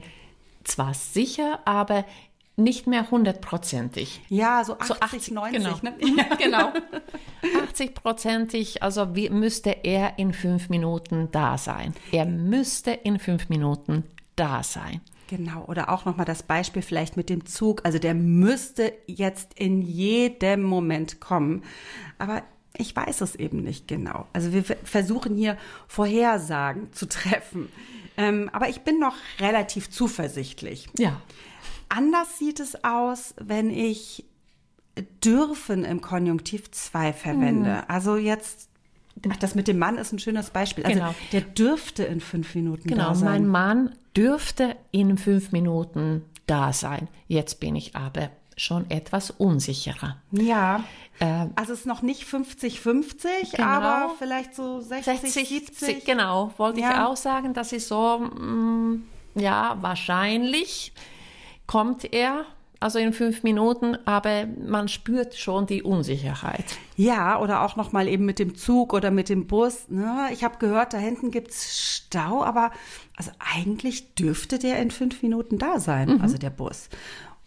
zwar 0.63 0.93
sicher, 0.93 1.59
aber 1.65 2.05
nicht 2.57 2.87
mehr 2.87 3.11
hundertprozentig. 3.11 4.21
Ja, 4.29 4.63
so 4.63 4.73
80, 4.77 4.87
So 4.87 4.95
80, 5.01 5.31
90. 5.31 5.63
genau. 5.63 5.79
Ne? 5.81 6.25
genau. 6.37 6.71
80-prozentig, 7.73 8.81
also 8.81 9.15
wie 9.15 9.29
müsste 9.29 9.71
er 9.83 10.17
in 10.17 10.33
fünf 10.33 10.69
Minuten 10.69 11.29
da 11.31 11.57
sein? 11.57 11.93
Er 12.11 12.25
müsste 12.25 12.91
in 12.91 13.19
fünf 13.19 13.49
Minuten 13.49 14.03
da 14.35 14.63
sein. 14.63 15.01
Genau, 15.27 15.65
oder 15.65 15.89
auch 15.89 16.05
nochmal 16.05 16.25
das 16.25 16.43
Beispiel 16.43 16.81
vielleicht 16.83 17.17
mit 17.17 17.29
dem 17.29 17.45
Zug. 17.45 17.81
Also 17.83 17.97
der 17.97 18.13
müsste 18.13 18.93
jetzt 19.07 19.57
in 19.57 19.81
jedem 19.81 20.61
Moment 20.63 21.19
kommen. 21.19 21.63
Aber 22.19 22.43
ich 22.77 22.95
weiß 22.95 23.21
es 23.21 23.35
eben 23.35 23.63
nicht 23.63 23.87
genau. 23.87 24.27
Also 24.33 24.53
wir 24.53 24.63
ver- 24.63 24.77
versuchen 24.83 25.35
hier 25.35 25.57
Vorhersagen 25.87 26.93
zu 26.93 27.07
treffen. 27.07 27.69
Ähm, 28.17 28.49
aber 28.53 28.69
ich 28.69 28.81
bin 28.81 28.99
noch 28.99 29.15
relativ 29.39 29.89
zuversichtlich. 29.89 30.87
Ja. 30.97 31.19
Anders 31.95 32.37
sieht 32.37 32.59
es 32.59 32.83
aus, 32.83 33.33
wenn 33.39 33.69
ich 33.69 34.25
dürfen 35.23 35.83
im 35.83 36.01
Konjunktiv 36.01 36.71
2 36.71 37.13
verwende. 37.13 37.89
Also 37.89 38.15
jetzt, 38.15 38.69
ach, 39.29 39.35
das 39.37 39.55
mit 39.55 39.67
dem 39.67 39.77
Mann 39.77 39.97
ist 39.97 40.11
ein 40.13 40.19
schönes 40.19 40.49
Beispiel. 40.49 40.85
Also 40.85 40.97
Genau. 40.99 41.15
der 41.31 41.41
dürfte 41.41 42.03
in 42.03 42.21
fünf 42.21 42.55
Minuten 42.55 42.87
Genau, 42.87 43.09
da 43.09 43.15
sein. 43.15 43.25
mein 43.25 43.47
Mann 43.47 43.95
dürfte 44.15 44.75
in 44.91 45.17
fünf 45.17 45.51
Minuten 45.51 46.23
da 46.47 46.71
sein. 46.73 47.07
Jetzt 47.27 47.59
bin 47.59 47.75
ich 47.75 47.95
aber 47.95 48.29
schon 48.57 48.89
etwas 48.89 49.31
unsicherer. 49.31 50.15
Ja. 50.31 50.83
Ähm, 51.19 51.51
Also 51.55 51.73
es 51.73 51.79
ist 51.79 51.85
noch 51.87 52.01
nicht 52.01 52.23
50-50, 52.23 53.51
Genau. 53.57 53.67
aber 53.67 54.13
vielleicht 54.17 54.55
so 54.55 54.79
60, 54.79 55.19
60, 55.33 55.47
70. 55.49 56.05
genau, 56.05 56.53
wollte 56.57 56.79
ich 56.79 56.85
Ja. 56.85 57.07
auch 57.07 57.17
sagen, 57.17 57.53
das 57.53 57.73
ist 57.73 57.89
so, 57.89 58.19
mm, 58.19 59.03
ja, 59.35 59.77
wahrscheinlich 59.81 60.93
kommt 61.67 62.13
er, 62.13 62.45
also 62.79 62.99
in 62.99 63.13
fünf 63.13 63.43
Minuten, 63.43 63.97
aber 64.05 64.45
man 64.45 64.87
spürt 64.87 65.35
schon 65.35 65.65
die 65.65 65.81
Unsicherheit. 65.81 66.65
Ja, 66.95 67.39
oder 67.39 67.63
auch 67.63 67.75
noch 67.75 67.91
mal 67.91 68.07
eben 68.07 68.25
mit 68.25 68.39
dem 68.39 68.55
Zug 68.55 68.93
oder 68.93 69.11
mit 69.11 69.29
dem 69.29 69.47
Bus. 69.47 69.89
Ne? 69.89 70.29
Ich 70.31 70.43
habe 70.43 70.57
gehört, 70.59 70.93
da 70.93 70.97
hinten 70.97 71.31
gibt's 71.31 71.95
Stau, 71.95 72.43
aber 72.43 72.71
also 73.15 73.31
eigentlich 73.39 74.13
dürfte 74.15 74.59
der 74.59 74.79
in 74.79 74.91
fünf 74.91 75.23
Minuten 75.23 75.57
da 75.57 75.79
sein, 75.79 76.21
also 76.21 76.37
der 76.37 76.49
Bus. 76.49 76.89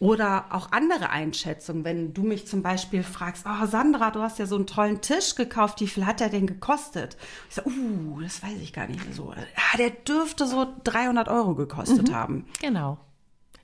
Oder 0.00 0.46
auch 0.50 0.70
andere 0.70 1.10
Einschätzungen, 1.10 1.84
wenn 1.84 2.14
du 2.14 2.22
mich 2.22 2.46
zum 2.46 2.62
Beispiel 2.62 3.02
fragst, 3.02 3.44
oh 3.46 3.66
Sandra, 3.66 4.12
du 4.12 4.20
hast 4.20 4.38
ja 4.38 4.46
so 4.46 4.54
einen 4.54 4.66
tollen 4.66 5.00
Tisch 5.00 5.34
gekauft, 5.34 5.80
wie 5.80 5.88
viel 5.88 6.06
hat 6.06 6.20
der 6.20 6.28
denn 6.28 6.46
gekostet? 6.46 7.16
Ich 7.48 7.56
sage, 7.56 7.68
uh, 7.68 8.20
das 8.20 8.40
weiß 8.40 8.60
ich 8.62 8.72
gar 8.72 8.86
nicht 8.86 9.04
mehr 9.04 9.14
so. 9.14 9.32
Ja, 9.34 9.76
der 9.76 9.90
dürfte 9.90 10.46
so 10.46 10.68
300 10.84 11.28
Euro 11.28 11.56
gekostet 11.56 12.12
haben. 12.12 12.46
Genau. 12.60 12.98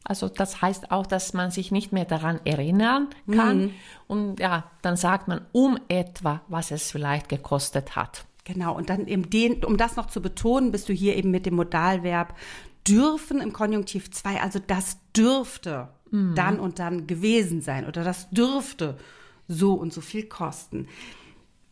Also 0.05 0.29
das 0.29 0.61
heißt 0.61 0.91
auch, 0.91 1.07
dass 1.07 1.33
man 1.33 1.51
sich 1.51 1.73
nicht 1.73 1.93
mehr 1.93 2.05
daran 2.05 2.39
erinnern 2.45 3.09
kann. 3.31 3.71
Und 4.07 4.39
ja, 4.39 4.71
dann 4.83 4.97
sagt 4.97 5.29
man 5.29 5.41
um 5.53 5.79
etwa, 5.89 6.43
was 6.49 6.71
es 6.71 6.91
vielleicht 6.91 7.29
gekostet 7.29 7.97
hat. 7.97 8.27
Genau, 8.45 8.77
und 8.77 8.91
dann 8.91 9.07
eben 9.07 9.31
den, 9.31 9.65
um 9.65 9.79
das 9.79 9.97
noch 9.97 10.07
zu 10.07 10.21
betonen, 10.21 10.71
bist 10.71 10.91
du 10.91 10.93
hier 10.93 11.17
eben 11.17 11.31
mit 11.31 11.47
dem 11.47 11.55
Modalverb 11.55 12.35
dürfen 12.87 13.41
im 13.41 13.55
Konjunktiv 13.55 14.11
2, 14.11 14.43
also 14.43 14.59
das 14.59 14.99
dürfte 15.17 15.89
dann 16.11 16.61
und 16.61 16.79
dann 16.79 17.09
gewesen 17.09 17.61
sein 17.61 17.89
oder 17.89 18.05
das 18.05 18.31
dürfte 18.31 18.97
so 19.49 19.73
und 19.75 19.93
so 19.93 20.01
viel 20.01 20.27
kosten. 20.27 20.87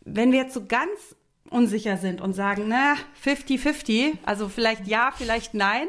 Wenn 0.05 0.33
wir 0.33 0.41
jetzt 0.41 0.55
so 0.55 0.65
ganz 0.67 1.15
unsicher 1.49 1.97
sind 1.97 2.21
und 2.21 2.33
sagen, 2.33 2.65
na, 2.67 2.95
50-50, 3.25 4.15
also 4.25 4.49
vielleicht 4.49 4.89
ja, 4.89 5.13
vielleicht 5.15 5.55
nein, 5.55 5.87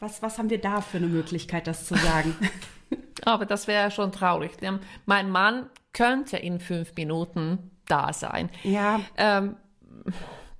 was, 0.00 0.22
was 0.22 0.38
haben 0.38 0.50
wir 0.50 0.60
da 0.60 0.80
für 0.80 0.98
eine 0.98 1.06
Möglichkeit, 1.06 1.66
das 1.66 1.86
zu 1.86 1.94
sagen? 1.94 2.34
Aber 3.24 3.46
das 3.46 3.66
wäre 3.66 3.90
schon 3.90 4.12
traurig. 4.12 4.56
Denn 4.56 4.80
Mein 5.06 5.30
Mann 5.30 5.66
könnte 5.92 6.36
in 6.36 6.58
fünf 6.58 6.94
Minuten 6.96 7.70
da 7.86 8.12
sein. 8.12 8.50
ja, 8.62 9.00
Ähm, 9.16 9.56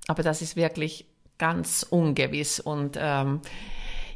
aber 0.07 0.23
das 0.23 0.41
ist 0.41 0.55
wirklich 0.55 1.07
ganz 1.37 1.83
ungewiss 1.89 2.59
und 2.59 2.97
ähm, 2.99 3.41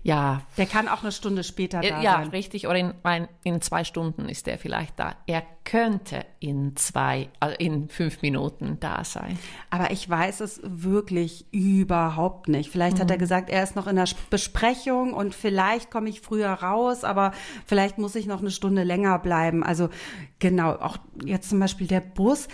ja, 0.05 0.43
der 0.55 0.67
kann 0.67 0.87
auch 0.87 1.01
eine 1.01 1.11
Stunde 1.11 1.43
später 1.43 1.81
da 1.81 1.99
äh, 1.99 2.03
ja, 2.03 2.17
sein. 2.17 2.27
richtig. 2.27 2.67
Oder 2.67 2.77
in, 2.77 2.93
in 3.41 3.59
zwei 3.61 3.83
Stunden 3.83 4.29
ist 4.29 4.47
er 4.47 4.59
vielleicht 4.59 4.99
da. 4.99 5.15
Er 5.25 5.41
könnte 5.63 6.23
in 6.39 6.75
zwei, 6.75 7.29
also 7.39 7.55
in 7.57 7.89
fünf 7.89 8.21
Minuten 8.21 8.77
da 8.79 9.03
sein. 9.03 9.39
Aber 9.71 9.89
ich 9.89 10.07
weiß 10.07 10.41
es 10.41 10.61
wirklich 10.63 11.47
überhaupt 11.51 12.49
nicht. 12.49 12.69
Vielleicht 12.69 12.99
hat 12.99 13.09
er 13.09 13.17
gesagt, 13.17 13.49
er 13.49 13.63
ist 13.63 13.75
noch 13.75 13.87
in 13.87 13.95
der 13.95 14.07
Besprechung 14.29 15.11
und 15.11 15.33
vielleicht 15.33 15.89
komme 15.89 16.07
ich 16.09 16.21
früher 16.21 16.51
raus, 16.51 17.03
aber 17.03 17.31
vielleicht 17.65 17.97
muss 17.97 18.13
ich 18.13 18.27
noch 18.27 18.41
eine 18.41 18.51
Stunde 18.51 18.83
länger 18.83 19.17
bleiben. 19.17 19.63
Also 19.63 19.89
genau, 20.37 20.73
auch 20.73 20.97
jetzt 21.23 21.49
zum 21.49 21.59
Beispiel 21.59 21.87
der 21.87 22.01
Bus. 22.01 22.47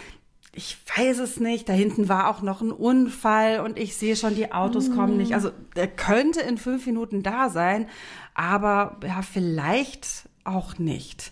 Ich 0.53 0.77
weiß 0.98 1.20
es 1.20 1.39
nicht. 1.39 1.70
Da 1.70 1.74
hinten 1.74 2.10
war 2.10 2.29
auch 2.29 2.41
noch 2.41 2.62
ein 2.62 2.72
Unfall 2.72 3.62
und 3.62 3.79
ich 3.79 3.96
sehe 3.96 4.15
schon, 4.17 4.36
die 4.36 4.51
Autos 4.51 4.91
kommen 4.93 5.15
nicht. 5.17 5.34
Also 5.34 5.51
er 5.75 5.88
könnte 5.88 6.41
in 6.41 6.58
fünf 6.58 6.86
Minuten 6.86 7.24
da 7.24 7.50
sein, 7.50 7.88
aber 8.34 8.98
ja, 9.05 9.22
vielleicht 9.22 10.27
auch 10.43 10.77
nicht. 10.77 11.31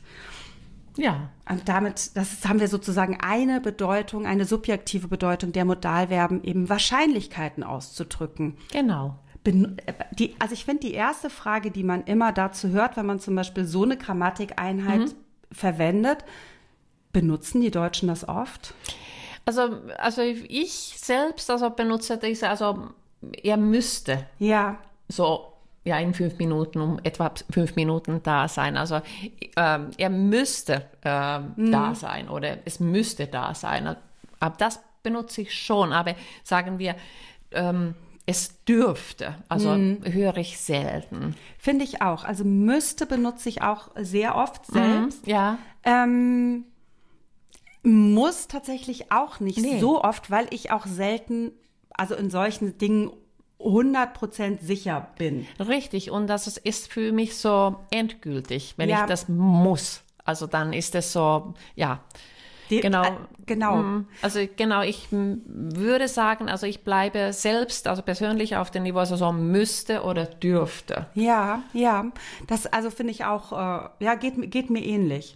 Ja, 0.97 1.29
Und 1.49 1.67
damit, 1.69 2.11
das 2.15 2.33
ist- 2.33 2.47
haben 2.49 2.59
wir 2.59 2.67
sozusagen 2.67 3.17
eine 3.21 3.61
Bedeutung, 3.61 4.25
eine 4.25 4.45
subjektive 4.45 5.07
Bedeutung 5.07 5.51
der 5.53 5.63
Modalverben, 5.65 6.43
eben 6.43 6.67
Wahrscheinlichkeiten 6.69 7.63
auszudrücken. 7.63 8.55
genau. 8.71 9.17
Äh, 9.45 9.53
die, 10.11 10.35
also 10.39 10.53
ich 10.53 10.65
finde 10.65 10.81
die 10.87 10.93
erste 10.93 11.29
Frage, 11.29 11.71
die 11.71 11.83
man 11.83 12.03
immer 12.03 12.31
dazu 12.33 12.67
hört, 12.69 12.97
wenn 12.97 13.05
man 13.05 13.19
zum 13.19 13.35
Beispiel 13.35 13.63
so 13.65 13.83
eine 13.83 13.97
Grammatikeinheit 13.97 15.15
verwendet, 15.51 16.23
benutzen 17.13 17.61
die 17.61 17.71
Deutschen 17.71 18.09
das 18.09 18.27
oft? 18.27 18.73
Also, 19.49 19.77
also 19.97 20.21
ich 20.21 20.93
selbst 20.95 21.49
also 21.49 21.71
benutze 21.71 22.19
diese, 22.19 22.49
also 22.49 22.89
er 23.41 23.57
müsste 23.57 24.27
Ja, 24.37 24.77
so 25.07 25.53
ja 25.83 25.97
in 25.97 26.13
fünf 26.13 26.37
Minuten 26.37 26.79
um 26.79 26.99
etwa 27.01 27.31
fünf 27.49 27.75
Minuten 27.75 28.21
da 28.21 28.47
sein. 28.47 28.77
Also 28.77 29.01
ähm, 29.55 29.89
er 29.97 30.09
müsste 30.11 30.85
ähm, 31.03 31.71
da 31.71 31.95
sein 31.95 32.29
oder 32.29 32.59
es 32.65 32.79
müsste 32.79 33.25
da 33.25 33.55
sein. 33.55 33.95
Aber 34.39 34.55
das 34.55 34.79
benutze 35.01 35.41
ich 35.41 35.51
schon. 35.55 35.93
Aber 35.93 36.13
sagen 36.43 36.77
wir 36.77 36.93
ähm, 37.51 37.95
es 38.27 38.63
dürfte, 38.65 39.33
also 39.47 39.75
höre 39.75 40.37
ich 40.37 40.59
selten. 40.59 41.35
finde 41.57 41.85
ich 41.85 42.03
auch. 42.03 42.23
Also 42.23 42.43
müsste 42.43 43.07
benutze 43.07 43.49
ich 43.49 43.63
auch 43.63 43.89
sehr 43.95 44.35
oft 44.35 44.67
selbst. 44.67 45.25
Ja, 45.25 45.57
Ähm, 45.83 46.65
muss 47.83 48.47
tatsächlich 48.47 49.11
auch 49.11 49.39
nicht 49.39 49.59
Nee. 49.59 49.79
so 49.79 50.03
oft, 50.03 50.29
weil 50.31 50.47
ich 50.51 50.71
auch 50.71 50.85
selten, 50.85 51.51
also 51.91 52.15
in 52.15 52.29
solchen 52.29 52.77
Dingen 52.77 53.11
100% 53.59 54.61
sicher 54.61 55.07
bin. 55.17 55.45
Richtig, 55.59 56.11
und 56.11 56.27
das 56.27 56.47
ist 56.57 56.91
für 56.91 57.11
mich 57.11 57.37
so 57.37 57.75
endgültig, 57.91 58.73
wenn 58.77 58.89
Ja. 58.89 59.01
ich 59.01 59.05
das 59.07 59.27
muss. 59.29 60.01
Also 60.23 60.47
dann 60.47 60.73
ist 60.73 60.95
es 60.95 61.11
so, 61.13 61.53
ja. 61.75 61.99
Die- 62.69 62.81
Genau. 62.81 63.03
äh, 63.03 63.11
genau. 63.47 63.77
Mm, 63.77 64.07
Also 64.21 64.39
genau, 64.55 64.83
ich 64.83 65.07
würde 65.11 66.07
sagen, 66.07 66.49
also 66.49 66.67
ich 66.67 66.83
bleibe 66.83 67.33
selbst, 67.33 67.87
also 67.87 68.03
persönlich 68.03 68.55
auf 68.57 68.69
dem 68.69 68.83
Niveau, 68.83 68.99
also 68.99 69.15
so 69.15 69.31
müsste 69.31 70.03
oder 70.03 70.25
dürfte. 70.25 71.07
Ja, 71.15 71.63
ja. 71.73 72.05
Das 72.45 72.67
also 72.67 72.91
finde 72.91 73.11
ich 73.11 73.25
auch, 73.25 73.51
äh, 73.51 73.89
ja, 74.05 74.13
geht, 74.13 74.51
geht 74.51 74.69
mir 74.69 74.85
ähnlich. 74.85 75.35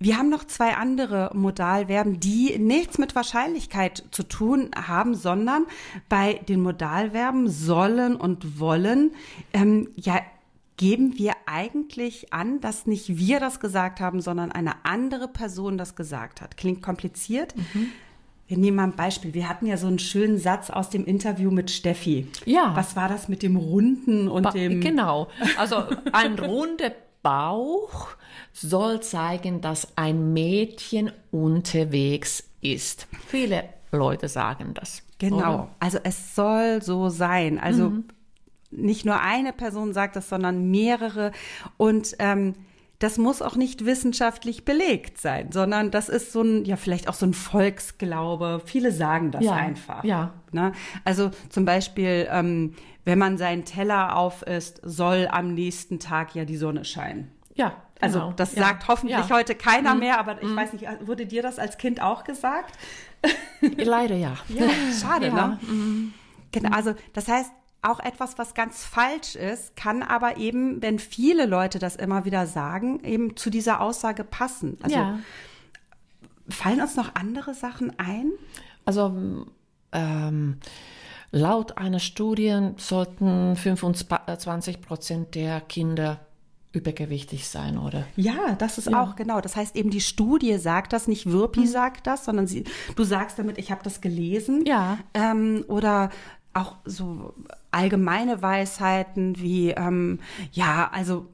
Wir 0.00 0.16
haben 0.16 0.28
noch 0.28 0.44
zwei 0.44 0.74
andere 0.74 1.30
Modalverben, 1.34 2.20
die 2.20 2.58
nichts 2.58 2.98
mit 2.98 3.14
Wahrscheinlichkeit 3.14 4.04
zu 4.10 4.22
tun 4.22 4.70
haben, 4.76 5.14
sondern 5.14 5.66
bei 6.08 6.34
den 6.48 6.62
Modalverben 6.62 7.48
sollen 7.48 8.16
und 8.16 8.60
wollen, 8.60 9.12
ähm, 9.52 9.88
ja, 9.96 10.20
geben 10.76 11.18
wir 11.18 11.32
eigentlich 11.46 12.32
an, 12.32 12.60
dass 12.60 12.86
nicht 12.86 13.18
wir 13.18 13.40
das 13.40 13.58
gesagt 13.58 13.98
haben, 14.00 14.20
sondern 14.20 14.52
eine 14.52 14.84
andere 14.84 15.26
Person 15.26 15.76
das 15.76 15.96
gesagt 15.96 16.40
hat. 16.40 16.56
Klingt 16.56 16.82
kompliziert. 16.82 17.52
Wir 18.46 18.56
nehmen 18.56 18.76
mal 18.76 18.84
ein 18.84 18.94
Beispiel. 18.94 19.34
Wir 19.34 19.48
hatten 19.48 19.66
ja 19.66 19.76
so 19.76 19.88
einen 19.88 19.98
schönen 19.98 20.38
Satz 20.38 20.70
aus 20.70 20.88
dem 20.88 21.04
Interview 21.04 21.50
mit 21.50 21.72
Steffi. 21.72 22.28
Ja. 22.44 22.70
Was 22.76 22.94
war 22.94 23.08
das 23.08 23.28
mit 23.28 23.42
dem 23.42 23.56
Runden 23.56 24.28
und 24.28 24.44
Ba- 24.44 24.52
dem. 24.52 24.80
Genau. 24.80 25.26
Also 25.58 25.82
ein 26.12 26.38
runder 26.38 26.92
Bauch 27.22 28.08
soll 28.52 29.00
zeigen, 29.00 29.60
dass 29.60 29.88
ein 29.96 30.32
Mädchen 30.32 31.12
unterwegs 31.30 32.44
ist. 32.60 33.06
Viele 33.26 33.64
Leute 33.92 34.28
sagen 34.28 34.74
das. 34.74 35.02
Genau. 35.18 35.36
oder? 35.38 35.68
Also 35.80 35.98
es 36.04 36.34
soll 36.34 36.82
so 36.82 37.08
sein. 37.08 37.58
Also 37.58 37.90
Mhm. 37.90 38.04
nicht 38.70 39.04
nur 39.04 39.20
eine 39.20 39.52
Person 39.52 39.92
sagt 39.92 40.16
das, 40.16 40.28
sondern 40.28 40.70
mehrere. 40.70 41.32
Und 41.76 42.14
ähm, 42.18 42.54
das 43.00 43.16
muss 43.16 43.42
auch 43.42 43.54
nicht 43.54 43.84
wissenschaftlich 43.84 44.64
belegt 44.64 45.20
sein, 45.20 45.52
sondern 45.52 45.90
das 45.92 46.08
ist 46.08 46.32
so 46.32 46.42
ein, 46.42 46.64
ja, 46.64 46.76
vielleicht 46.76 47.08
auch 47.08 47.14
so 47.14 47.26
ein 47.26 47.34
Volksglaube. 47.34 48.60
Viele 48.64 48.90
sagen 48.92 49.30
das 49.30 49.44
Ja, 49.44 49.52
einfach. 49.52 50.02
ja. 50.04 50.32
Ne? 50.50 50.72
Also 51.04 51.30
zum 51.48 51.64
Beispiel, 51.64 52.26
ähm, 52.30 52.74
wenn 53.04 53.18
man 53.18 53.38
seinen 53.38 53.64
Teller 53.64 54.16
aufisst, 54.16 54.80
soll 54.82 55.28
am 55.30 55.54
nächsten 55.54 56.00
Tag 56.00 56.34
ja 56.34 56.44
die 56.44 56.56
Sonne 56.56 56.84
scheinen. 56.84 57.30
Ja. 57.54 57.74
Also 58.00 58.20
genau. 58.20 58.32
das 58.32 58.54
Ja, 58.54 58.62
sagt 58.64 58.86
hoffentlich 58.88 59.18
ja. 59.18 59.24
Mhm. 59.24 59.30
heute 59.30 59.54
keiner 59.54 59.94
mehr, 59.94 60.20
aber 60.20 60.40
ich 60.42 60.54
weiß 60.54 60.72
nicht, 60.72 60.86
wurde 61.04 61.26
dir 61.26 61.42
das 61.42 61.58
als 61.58 61.78
Kind 61.78 62.00
auch 62.00 62.22
gesagt? 62.24 62.74
Leider 63.60 64.14
ja. 64.14 64.34
Ja, 64.48 64.68
schade, 65.00 65.26
Ja, 65.28 65.48
ne? 65.48 65.58
Genau, 66.52 66.70
also 66.70 66.94
das 67.12 67.28
heißt, 67.28 67.50
auch 67.82 68.00
etwas, 68.00 68.38
was 68.38 68.54
ganz 68.54 68.84
falsch 68.84 69.36
ist, 69.36 69.76
kann 69.76 70.02
aber 70.02 70.36
eben, 70.36 70.82
wenn 70.82 70.98
viele 70.98 71.46
Leute 71.46 71.78
das 71.78 71.96
immer 71.96 72.24
wieder 72.24 72.46
sagen, 72.46 73.02
eben 73.04 73.36
zu 73.36 73.50
dieser 73.50 73.80
Aussage 73.80 74.24
passen. 74.24 74.78
Also 74.82 74.96
ja. 74.96 75.18
fallen 76.48 76.80
uns 76.80 76.96
noch 76.96 77.14
andere 77.14 77.54
Sachen 77.54 77.96
ein? 77.98 78.32
Also 78.84 79.46
ähm, 79.92 80.58
laut 81.30 81.78
einer 81.78 82.00
Studie 82.00 82.70
sollten 82.76 83.54
25 83.54 84.80
Prozent 84.80 85.34
der 85.34 85.60
Kinder 85.60 86.20
übergewichtig 86.72 87.48
sein, 87.48 87.78
oder? 87.78 88.06
Ja, 88.16 88.54
das 88.58 88.76
ist 88.76 88.92
auch 88.94 89.16
genau. 89.16 89.40
Das 89.40 89.56
heißt 89.56 89.74
eben, 89.74 89.90
die 89.90 90.02
Studie 90.02 90.58
sagt 90.58 90.92
das, 90.92 91.08
nicht 91.08 91.30
Wirpi 91.30 91.66
sagt 91.66 92.06
das, 92.06 92.24
sondern 92.26 92.46
sie, 92.46 92.64
du 92.94 93.04
sagst 93.04 93.38
damit, 93.38 93.58
ich 93.58 93.70
habe 93.70 93.82
das 93.82 94.00
gelesen. 94.00 94.64
Ja. 94.66 94.98
Ähm, 95.14 95.64
oder 95.68 96.10
auch 96.54 96.76
so 96.84 97.34
allgemeine 97.70 98.42
Weisheiten 98.42 99.38
wie, 99.38 99.70
ähm, 99.70 100.20
ja, 100.52 100.90
also 100.92 101.26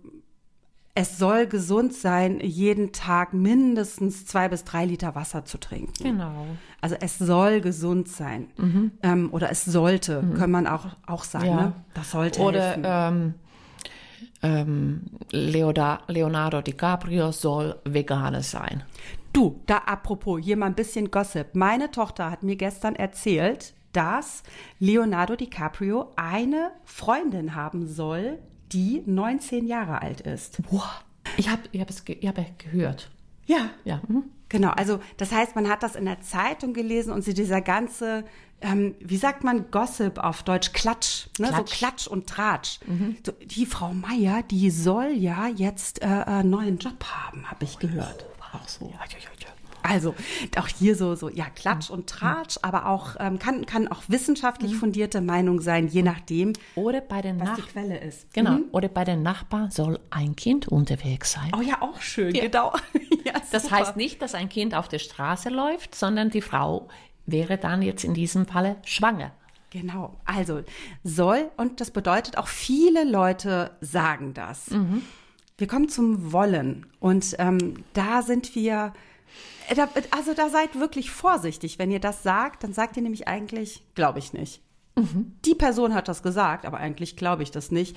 es 0.96 1.18
soll 1.18 1.46
gesund 1.46 1.92
sein, 1.92 2.38
jeden 2.40 2.92
Tag 2.92 3.34
mindestens 3.34 4.26
zwei 4.26 4.48
bis 4.48 4.62
drei 4.62 4.84
Liter 4.84 5.16
Wasser 5.16 5.44
zu 5.44 5.58
trinken. 5.58 6.04
Genau. 6.04 6.46
Also 6.80 6.94
es 7.00 7.18
soll 7.18 7.60
gesund 7.60 8.08
sein. 8.08 8.48
Ähm, 9.02 9.28
oder 9.32 9.50
es 9.50 9.64
sollte, 9.64 10.22
kann 10.38 10.52
man 10.52 10.68
auch, 10.68 10.86
auch 11.06 11.24
sagen. 11.24 11.46
Ja. 11.46 11.56
Ne? 11.56 11.72
Das 11.94 12.12
sollte 12.12 12.40
Oder 12.40 12.62
helfen. 12.62 12.84
ähm, 12.84 13.34
ähm, 14.42 15.00
Leonardo 15.30 16.60
DiCaprio 16.60 17.32
soll 17.32 17.76
Veganer 17.84 18.42
sein. 18.42 18.84
Du, 19.32 19.60
da 19.66 19.78
apropos, 19.78 20.40
hier 20.44 20.56
mal 20.56 20.66
ein 20.66 20.74
bisschen 20.74 21.10
Gossip. 21.10 21.56
Meine 21.56 21.90
Tochter 21.90 22.30
hat 22.30 22.44
mir 22.44 22.54
gestern 22.54 22.94
erzählt, 22.94 23.74
dass 23.94 24.42
Leonardo 24.78 25.36
DiCaprio 25.36 26.12
eine 26.16 26.72
Freundin 26.84 27.54
haben 27.54 27.86
soll, 27.86 28.38
die 28.72 29.02
19 29.06 29.66
Jahre 29.66 30.02
alt 30.02 30.20
ist. 30.20 30.62
Boah. 30.70 30.90
Ich 31.36 31.48
habe 31.48 31.62
ich 31.72 31.80
hab 31.80 31.88
es 31.90 32.04
ich 32.06 32.28
hab 32.28 32.36
gehört. 32.58 33.10
Ja. 33.46 33.70
Ja. 33.84 34.00
mhm. 34.06 34.24
Genau, 34.48 34.70
also 34.70 35.00
das 35.16 35.32
heißt, 35.32 35.56
man 35.56 35.68
hat 35.68 35.82
das 35.82 35.96
in 35.96 36.04
der 36.04 36.20
Zeitung 36.20 36.74
gelesen 36.74 37.12
und 37.12 37.22
sie 37.22 37.34
dieser 37.34 37.60
ganze, 37.60 38.24
ähm, 38.60 38.94
wie 39.00 39.16
sagt 39.16 39.42
man 39.42 39.70
Gossip 39.70 40.18
auf 40.18 40.44
Deutsch, 40.44 40.72
Klatsch, 40.72 41.26
ne? 41.38 41.48
Klatsch. 41.48 41.56
so 41.56 41.76
Klatsch 41.76 42.06
und 42.06 42.28
Tratsch. 42.28 42.78
So, 43.26 43.32
die 43.32 43.66
Frau 43.66 43.92
Meier, 43.92 44.42
die 44.42 44.70
soll 44.70 45.10
ja 45.10 45.48
jetzt 45.48 46.02
äh, 46.02 46.06
einen 46.06 46.50
neuen 46.50 46.78
Job 46.78 47.04
haben, 47.04 47.50
habe 47.50 47.64
ich 47.64 47.78
gehört. 47.78 48.26
Auch 48.52 48.68
so. 48.68 48.92
Also 49.84 50.14
auch 50.56 50.66
hier 50.66 50.96
so, 50.96 51.14
so 51.14 51.28
ja, 51.28 51.44
Klatsch 51.54 51.90
und 51.90 52.08
Tratsch, 52.08 52.58
aber 52.62 52.86
auch 52.86 53.16
ähm, 53.20 53.38
kann, 53.38 53.66
kann 53.66 53.86
auch 53.86 54.02
wissenschaftlich 54.08 54.74
fundierte 54.74 55.20
Meinung 55.20 55.60
sein, 55.60 55.88
je 55.88 56.02
nachdem, 56.02 56.54
Oder 56.74 57.02
bei 57.02 57.20
den 57.20 57.38
was 57.38 57.54
die 57.54 57.60
Nach 57.60 57.68
Quelle 57.68 57.98
ist. 57.98 58.32
genau. 58.32 58.52
Mhm. 58.52 58.64
Oder 58.72 58.88
bei 58.88 59.04
den 59.04 59.22
Nachbarn 59.22 59.70
soll 59.70 60.00
ein 60.10 60.34
Kind 60.36 60.68
unterwegs 60.68 61.32
sein. 61.32 61.52
Oh 61.56 61.60
ja, 61.60 61.82
auch 61.82 62.00
schön, 62.00 62.32
genau. 62.32 62.72
ja, 63.24 63.34
Das 63.52 63.64
super. 63.64 63.76
heißt 63.76 63.96
nicht, 63.96 64.22
dass 64.22 64.34
ein 64.34 64.48
Kind 64.48 64.74
auf 64.74 64.88
der 64.88 64.98
Straße 64.98 65.50
läuft, 65.50 65.94
sondern 65.94 66.30
die 66.30 66.40
Frau 66.40 66.88
wäre 67.26 67.58
dann 67.58 67.82
jetzt 67.82 68.04
in 68.04 68.14
diesem 68.14 68.46
Falle 68.46 68.76
schwanger. 68.84 69.32
Genau, 69.70 70.16
also 70.24 70.62
soll 71.02 71.50
und 71.56 71.80
das 71.80 71.90
bedeutet 71.90 72.38
auch 72.38 72.46
viele 72.48 73.04
Leute 73.04 73.72
sagen 73.80 74.32
das. 74.32 74.70
Wir 75.58 75.66
kommen 75.66 75.88
zum 75.88 76.32
Wollen 76.32 76.86
und 77.00 77.34
ähm, 77.38 77.82
da 77.92 78.22
sind 78.22 78.54
wir, 78.54 78.92
da, 79.74 79.88
also 80.10 80.34
da 80.34 80.48
seid 80.48 80.78
wirklich 80.78 81.10
vorsichtig, 81.10 81.78
wenn 81.78 81.90
ihr 81.90 82.00
das 82.00 82.22
sagt, 82.22 82.64
dann 82.64 82.72
sagt 82.72 82.96
ihr 82.96 83.02
nämlich 83.02 83.28
eigentlich, 83.28 83.82
glaube 83.94 84.18
ich 84.18 84.32
nicht. 84.32 84.60
Die 85.44 85.54
Person 85.54 85.92
hat 85.94 86.06
das 86.08 86.22
gesagt, 86.22 86.66
aber 86.66 86.78
eigentlich 86.78 87.16
glaube 87.16 87.42
ich 87.42 87.50
das 87.50 87.70
nicht. 87.70 87.96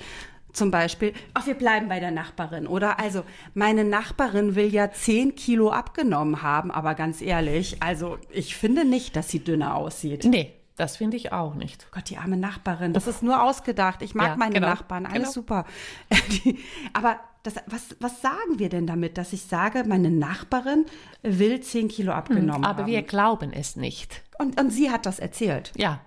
Zum 0.52 0.70
Beispiel, 0.70 1.12
ach, 1.34 1.46
wir 1.46 1.54
bleiben 1.54 1.88
bei 1.88 2.00
der 2.00 2.10
Nachbarin. 2.10 2.66
Oder 2.66 2.98
also, 2.98 3.22
meine 3.54 3.84
Nachbarin 3.84 4.54
will 4.56 4.72
ja 4.72 4.90
10 4.90 5.36
Kilo 5.36 5.70
abgenommen 5.70 6.42
haben, 6.42 6.70
aber 6.70 6.94
ganz 6.94 7.20
ehrlich, 7.20 7.82
also 7.82 8.18
ich 8.30 8.56
finde 8.56 8.84
nicht, 8.84 9.14
dass 9.14 9.28
sie 9.28 9.44
dünner 9.44 9.76
aussieht. 9.76 10.24
Nee, 10.24 10.54
das 10.76 10.96
finde 10.96 11.16
ich 11.16 11.32
auch 11.32 11.54
nicht. 11.54 11.90
Gott, 11.92 12.08
die 12.08 12.16
arme 12.16 12.36
Nachbarin. 12.36 12.92
Das 12.94 13.06
ist 13.06 13.22
nur 13.22 13.42
ausgedacht. 13.42 14.00
Ich 14.02 14.14
mag 14.14 14.28
Ja, 14.28 14.36
meine 14.36 14.54
genau, 14.54 14.68
Nachbarn, 14.68 15.06
alles 15.06 15.18
genau. 15.18 15.32
super. 15.32 15.64
Die, 16.30 16.58
aber 16.92 17.20
das, 17.42 17.54
was, 17.66 17.96
was 18.00 18.20
sagen 18.20 18.58
wir 18.58 18.68
denn 18.68 18.86
damit, 18.86 19.16
dass 19.18 19.32
ich 19.32 19.42
sage, 19.42 19.84
meine 19.86 20.10
Nachbarin 20.10 20.86
will 21.22 21.60
10 21.60 21.88
Kilo 21.88 22.12
abgenommen 22.12 22.56
Hm, 22.56 22.64
Aber 22.64 22.82
haben? 22.82 22.86
wir 22.90 23.02
glauben 23.02 23.52
es 23.52 23.76
nicht. 23.76 24.22
und, 24.38 24.60
und 24.60 24.70
sie 24.70 24.90
hat 24.90 25.06
das 25.06 25.18
erzählt. 25.18 25.72
Ja, 25.76 26.00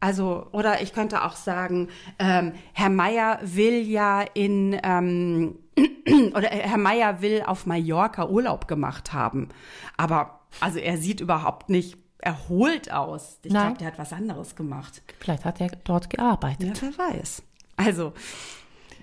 Also, 0.00 0.46
oder 0.52 0.80
ich 0.82 0.92
könnte 0.92 1.24
auch 1.24 1.36
sagen, 1.36 1.88
ähm, 2.18 2.52
Herr 2.72 2.88
Meier 2.90 3.38
will 3.42 3.80
ja 3.86 4.22
in, 4.34 4.78
ähm, 4.82 5.58
oder 6.34 6.48
Herr 6.48 6.78
Meier 6.78 7.20
will 7.22 7.42
auf 7.46 7.66
Mallorca 7.66 8.28
Urlaub 8.28 8.66
gemacht 8.68 9.12
haben. 9.12 9.48
Aber, 9.96 10.40
also 10.60 10.78
er 10.78 10.96
sieht 10.98 11.20
überhaupt 11.20 11.68
nicht 11.70 11.96
erholt 12.18 12.92
aus. 12.92 13.38
Ich 13.42 13.50
glaube, 13.50 13.78
der 13.78 13.86
hat 13.88 13.98
was 13.98 14.12
anderes 14.12 14.54
gemacht. 14.54 15.00
vielleicht 15.20 15.44
hat 15.46 15.58
er 15.60 15.68
dort 15.84 16.10
gearbeitet. 16.10 16.80
Ja, 16.82 16.88
wer 16.98 17.12
weiß. 17.16 17.42
Also, 17.76 18.12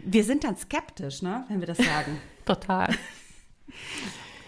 wir 0.06 0.24
sind 0.24 0.44
dann 0.44 0.58
skeptisch, 0.58 1.22
ne, 1.22 1.46
wenn 1.50 1.60
wir 1.60 1.68
das 1.68 1.78
sagen. 1.78 2.20
Total. 2.46 2.94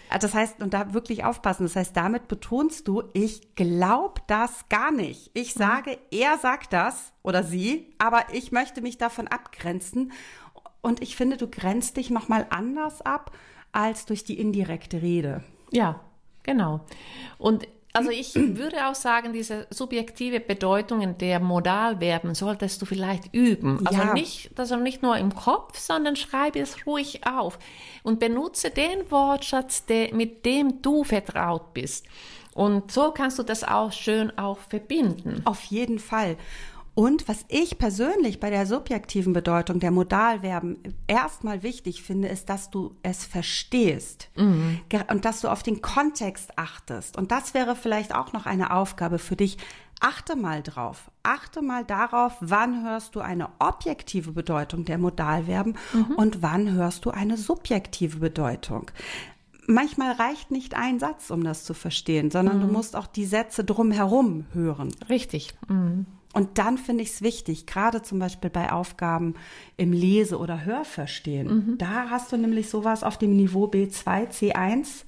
Ah, 0.08 0.18
Das 0.18 0.34
heißt, 0.34 0.60
und 0.62 0.74
da 0.74 0.92
wirklich 0.92 1.24
aufpassen. 1.24 1.64
Das 1.64 1.76
heißt, 1.76 1.96
damit 1.96 2.28
betonst 2.28 2.88
du, 2.88 3.04
ich 3.12 3.54
glaube 3.54 4.20
das 4.26 4.68
gar 4.68 4.90
nicht. 4.90 5.30
Ich 5.34 5.54
sage, 5.54 5.98
er 6.10 6.38
sagt 6.38 6.72
das 6.72 7.12
oder 7.22 7.44
sie, 7.44 7.94
aber 7.98 8.24
ich 8.32 8.50
möchte 8.52 8.80
mich 8.80 8.98
davon 8.98 9.28
abgrenzen. 9.28 10.12
Und 10.82 11.02
ich 11.02 11.14
finde, 11.16 11.36
du 11.36 11.46
grenzt 11.48 11.96
dich 11.96 12.10
nochmal 12.10 12.46
anders 12.50 13.02
ab 13.02 13.32
als 13.72 14.06
durch 14.06 14.24
die 14.24 14.40
indirekte 14.40 15.00
Rede. 15.02 15.44
Ja, 15.70 16.00
genau. 16.42 16.80
Und 17.38 17.68
also 17.92 18.10
ich 18.10 18.34
würde 18.34 18.88
auch 18.88 18.94
sagen, 18.94 19.32
diese 19.32 19.66
subjektive 19.70 20.40
Bedeutungen 20.40 21.18
der 21.18 21.40
Modalverben 21.40 22.34
solltest 22.34 22.80
du 22.80 22.86
vielleicht 22.86 23.34
üben. 23.34 23.86
Also 23.86 24.00
Ja. 24.00 24.12
nicht, 24.14 24.50
also 24.58 24.76
nicht 24.76 25.02
nur 25.02 25.16
im 25.16 25.34
Kopf, 25.34 25.78
sondern 25.78 26.16
schreibe 26.16 26.60
es 26.60 26.86
ruhig 26.86 27.26
auf 27.26 27.58
und 28.02 28.20
benutze 28.20 28.70
den 28.70 29.10
Wortschatz, 29.10 29.84
der, 29.86 30.14
mit 30.14 30.44
dem 30.44 30.82
du 30.82 31.04
vertraut 31.04 31.74
bist. 31.74 32.06
Und 32.52 32.90
so 32.90 33.12
kannst 33.12 33.38
du 33.38 33.42
das 33.44 33.62
auch 33.64 33.92
schön 33.92 34.36
auch 34.36 34.58
verbinden. 34.58 35.40
Auf 35.44 35.62
jeden 35.64 35.98
Fall. 35.98 36.36
Und 36.94 37.28
was 37.28 37.44
ich 37.48 37.78
persönlich 37.78 38.40
bei 38.40 38.50
der 38.50 38.66
subjektiven 38.66 39.32
Bedeutung 39.32 39.80
der 39.80 39.90
Modalverben 39.90 40.78
erstmal 41.06 41.62
wichtig 41.62 42.02
finde, 42.02 42.28
ist, 42.28 42.48
dass 42.48 42.70
du 42.70 42.96
es 43.02 43.24
verstehst 43.24 44.28
mhm. 44.36 44.80
und 45.08 45.24
dass 45.24 45.40
du 45.40 45.48
auf 45.48 45.62
den 45.62 45.82
Kontext 45.82 46.50
achtest. 46.56 47.16
Und 47.16 47.30
das 47.30 47.54
wäre 47.54 47.76
vielleicht 47.76 48.14
auch 48.14 48.32
noch 48.32 48.46
eine 48.46 48.72
Aufgabe 48.72 49.18
für 49.18 49.36
dich. 49.36 49.56
Achte 50.00 50.34
mal 50.34 50.62
drauf. 50.62 51.10
Achte 51.22 51.62
mal 51.62 51.84
darauf, 51.84 52.36
wann 52.40 52.84
hörst 52.84 53.14
du 53.14 53.20
eine 53.20 53.50
objektive 53.58 54.32
Bedeutung 54.32 54.84
der 54.84 54.98
Modalverben 54.98 55.76
mhm. 55.92 56.14
und 56.16 56.42
wann 56.42 56.72
hörst 56.72 57.04
du 57.04 57.10
eine 57.10 57.36
subjektive 57.36 58.18
Bedeutung 58.18 58.90
manchmal 59.66 60.12
reicht 60.12 60.50
nicht 60.50 60.74
ein 60.74 60.98
Satz, 60.98 61.30
um 61.30 61.44
das 61.44 61.64
zu 61.64 61.74
verstehen, 61.74 62.30
sondern 62.30 62.56
mhm. 62.56 62.62
du 62.62 62.66
musst 62.66 62.96
auch 62.96 63.06
die 63.06 63.24
Sätze 63.24 63.62
drumherum 63.62 64.46
hören. 64.52 64.92
Richtig. 65.08 65.54
Mhm. 65.68 66.06
Und 66.32 66.58
dann 66.58 66.78
finde 66.78 67.02
ich 67.02 67.10
es 67.10 67.22
wichtig, 67.22 67.66
gerade 67.66 68.02
zum 68.02 68.20
Beispiel 68.20 68.50
bei 68.50 68.70
Aufgaben 68.70 69.34
im 69.76 69.92
Lese- 69.92 70.38
oder 70.38 70.64
Hörverstehen. 70.64 71.48
Mhm. 71.48 71.78
Da 71.78 72.08
hast 72.08 72.30
du 72.30 72.36
nämlich 72.36 72.70
sowas 72.70 73.02
auf 73.02 73.18
dem 73.18 73.36
Niveau 73.36 73.66
B2, 73.66 74.30
C1. 74.30 75.04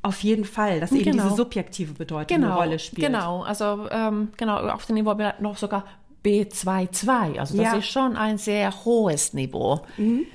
Auf 0.00 0.22
jeden 0.22 0.44
Fall, 0.44 0.80
dass 0.80 0.90
eben 0.90 1.04
genau. 1.04 1.24
diese 1.24 1.36
subjektive 1.36 1.92
Bedeutung 1.92 2.36
genau. 2.36 2.52
eine 2.52 2.56
Rolle 2.56 2.78
spielt. 2.78 3.06
Genau, 3.06 3.42
also 3.42 3.86
ähm, 3.90 4.32
genau 4.36 4.56
auf 4.68 4.86
dem 4.86 4.94
Niveau 4.94 5.14
noch 5.40 5.58
sogar 5.58 5.84
B22. 6.24 7.38
Also 7.38 7.56
das 7.56 7.66
ja. 7.66 7.76
ist 7.76 7.88
schon 7.88 8.16
ein 8.16 8.38
sehr 8.38 8.84
hohes 8.84 9.34
Niveau. 9.34 9.82
Mhm. 9.98 10.26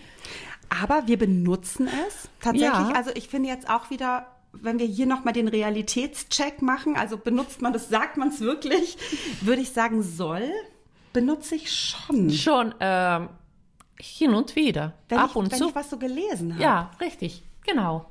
Aber 0.69 1.07
wir 1.07 1.17
benutzen 1.17 1.89
es 2.07 2.29
tatsächlich. 2.39 2.89
Ja. 2.89 2.93
Also 2.95 3.11
ich 3.15 3.27
finde 3.29 3.49
jetzt 3.49 3.69
auch 3.69 3.89
wieder 3.89 4.27
wenn 4.61 4.79
wir 4.79 4.85
hier 4.85 5.05
nochmal 5.05 5.33
den 5.33 5.47
Realitätscheck 5.47 6.61
machen, 6.61 6.95
also 6.95 7.17
benutzt 7.17 7.61
man 7.61 7.73
das, 7.73 7.89
sagt 7.89 8.17
man 8.17 8.29
es 8.29 8.41
wirklich, 8.41 8.97
würde 9.41 9.61
ich 9.61 9.71
sagen, 9.71 10.03
soll, 10.03 10.49
benutze 11.13 11.55
ich 11.55 11.71
schon. 11.71 12.29
Schon 12.29 12.75
ähm, 12.79 13.29
hin 13.99 14.33
und 14.33 14.55
wieder. 14.55 14.93
Wenn 15.09 15.19
ab 15.19 15.31
ich, 15.31 15.35
und 15.35 15.51
wenn 15.51 15.59
zu. 15.59 15.69
ich 15.69 15.75
was 15.75 15.89
so 15.89 15.97
gelesen 15.97 16.53
habe. 16.53 16.63
Ja, 16.63 16.91
richtig, 17.01 17.43
genau. 17.65 18.05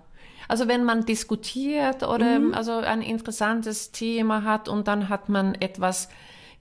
Also 0.48 0.68
wenn 0.68 0.84
man 0.84 1.04
diskutiert 1.04 2.02
oder 2.02 2.38
mhm. 2.38 2.54
also 2.54 2.72
ein 2.72 3.02
interessantes 3.02 3.92
Thema 3.92 4.44
hat 4.44 4.68
und 4.68 4.88
dann 4.88 5.08
hat 5.08 5.28
man 5.28 5.54
etwas 5.56 6.08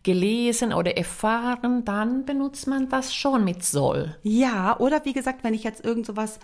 gelesen 0.04 0.72
oder 0.72 0.98
erfahren, 0.98 1.84
dann 1.84 2.26
benutzt 2.26 2.68
man 2.68 2.90
das 2.90 3.14
schon 3.14 3.44
mit 3.44 3.64
soll. 3.64 4.16
Ja, 4.22 4.80
oder 4.80 5.04
wie 5.04 5.14
gesagt, 5.14 5.44
wenn 5.44 5.54
ich 5.54 5.64
jetzt 5.64 5.84
irgend 5.84 6.06
sowas 6.06 6.40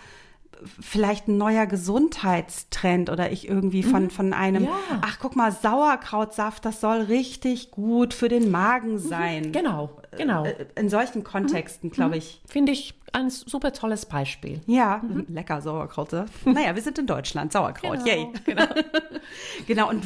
vielleicht 0.80 1.28
ein 1.28 1.36
neuer 1.36 1.66
Gesundheitstrend 1.66 3.10
oder 3.10 3.32
ich 3.32 3.48
irgendwie 3.48 3.82
von, 3.82 4.04
mhm. 4.04 4.10
von 4.10 4.32
einem, 4.32 4.64
ja. 4.64 4.78
ach 5.00 5.18
guck 5.20 5.36
mal, 5.36 5.52
Sauerkrautsaft, 5.52 6.64
das 6.64 6.80
soll 6.80 7.02
richtig 7.02 7.70
gut 7.70 8.14
für 8.14 8.28
den 8.28 8.50
Magen 8.50 8.92
mhm. 8.92 8.98
sein. 8.98 9.52
Genau, 9.52 9.98
genau. 10.16 10.44
Äh, 10.44 10.66
in 10.76 10.88
solchen 10.88 11.24
Kontexten, 11.24 11.88
mhm. 11.88 11.92
glaube 11.92 12.16
ich. 12.16 12.42
Finde 12.46 12.72
ich 12.72 12.94
ein 13.12 13.30
super 13.30 13.72
tolles 13.72 14.06
Beispiel. 14.06 14.60
Ja, 14.66 15.02
mhm. 15.02 15.26
lecker 15.34 15.60
Sauerkraut. 15.60 16.12
naja, 16.44 16.74
wir 16.74 16.82
sind 16.82 16.98
in 16.98 17.06
Deutschland, 17.06 17.52
Sauerkraut, 17.52 18.04
genau, 18.04 18.06
yay. 18.06 18.28
Genau. 18.44 18.66
genau, 19.66 19.88
und 19.90 20.04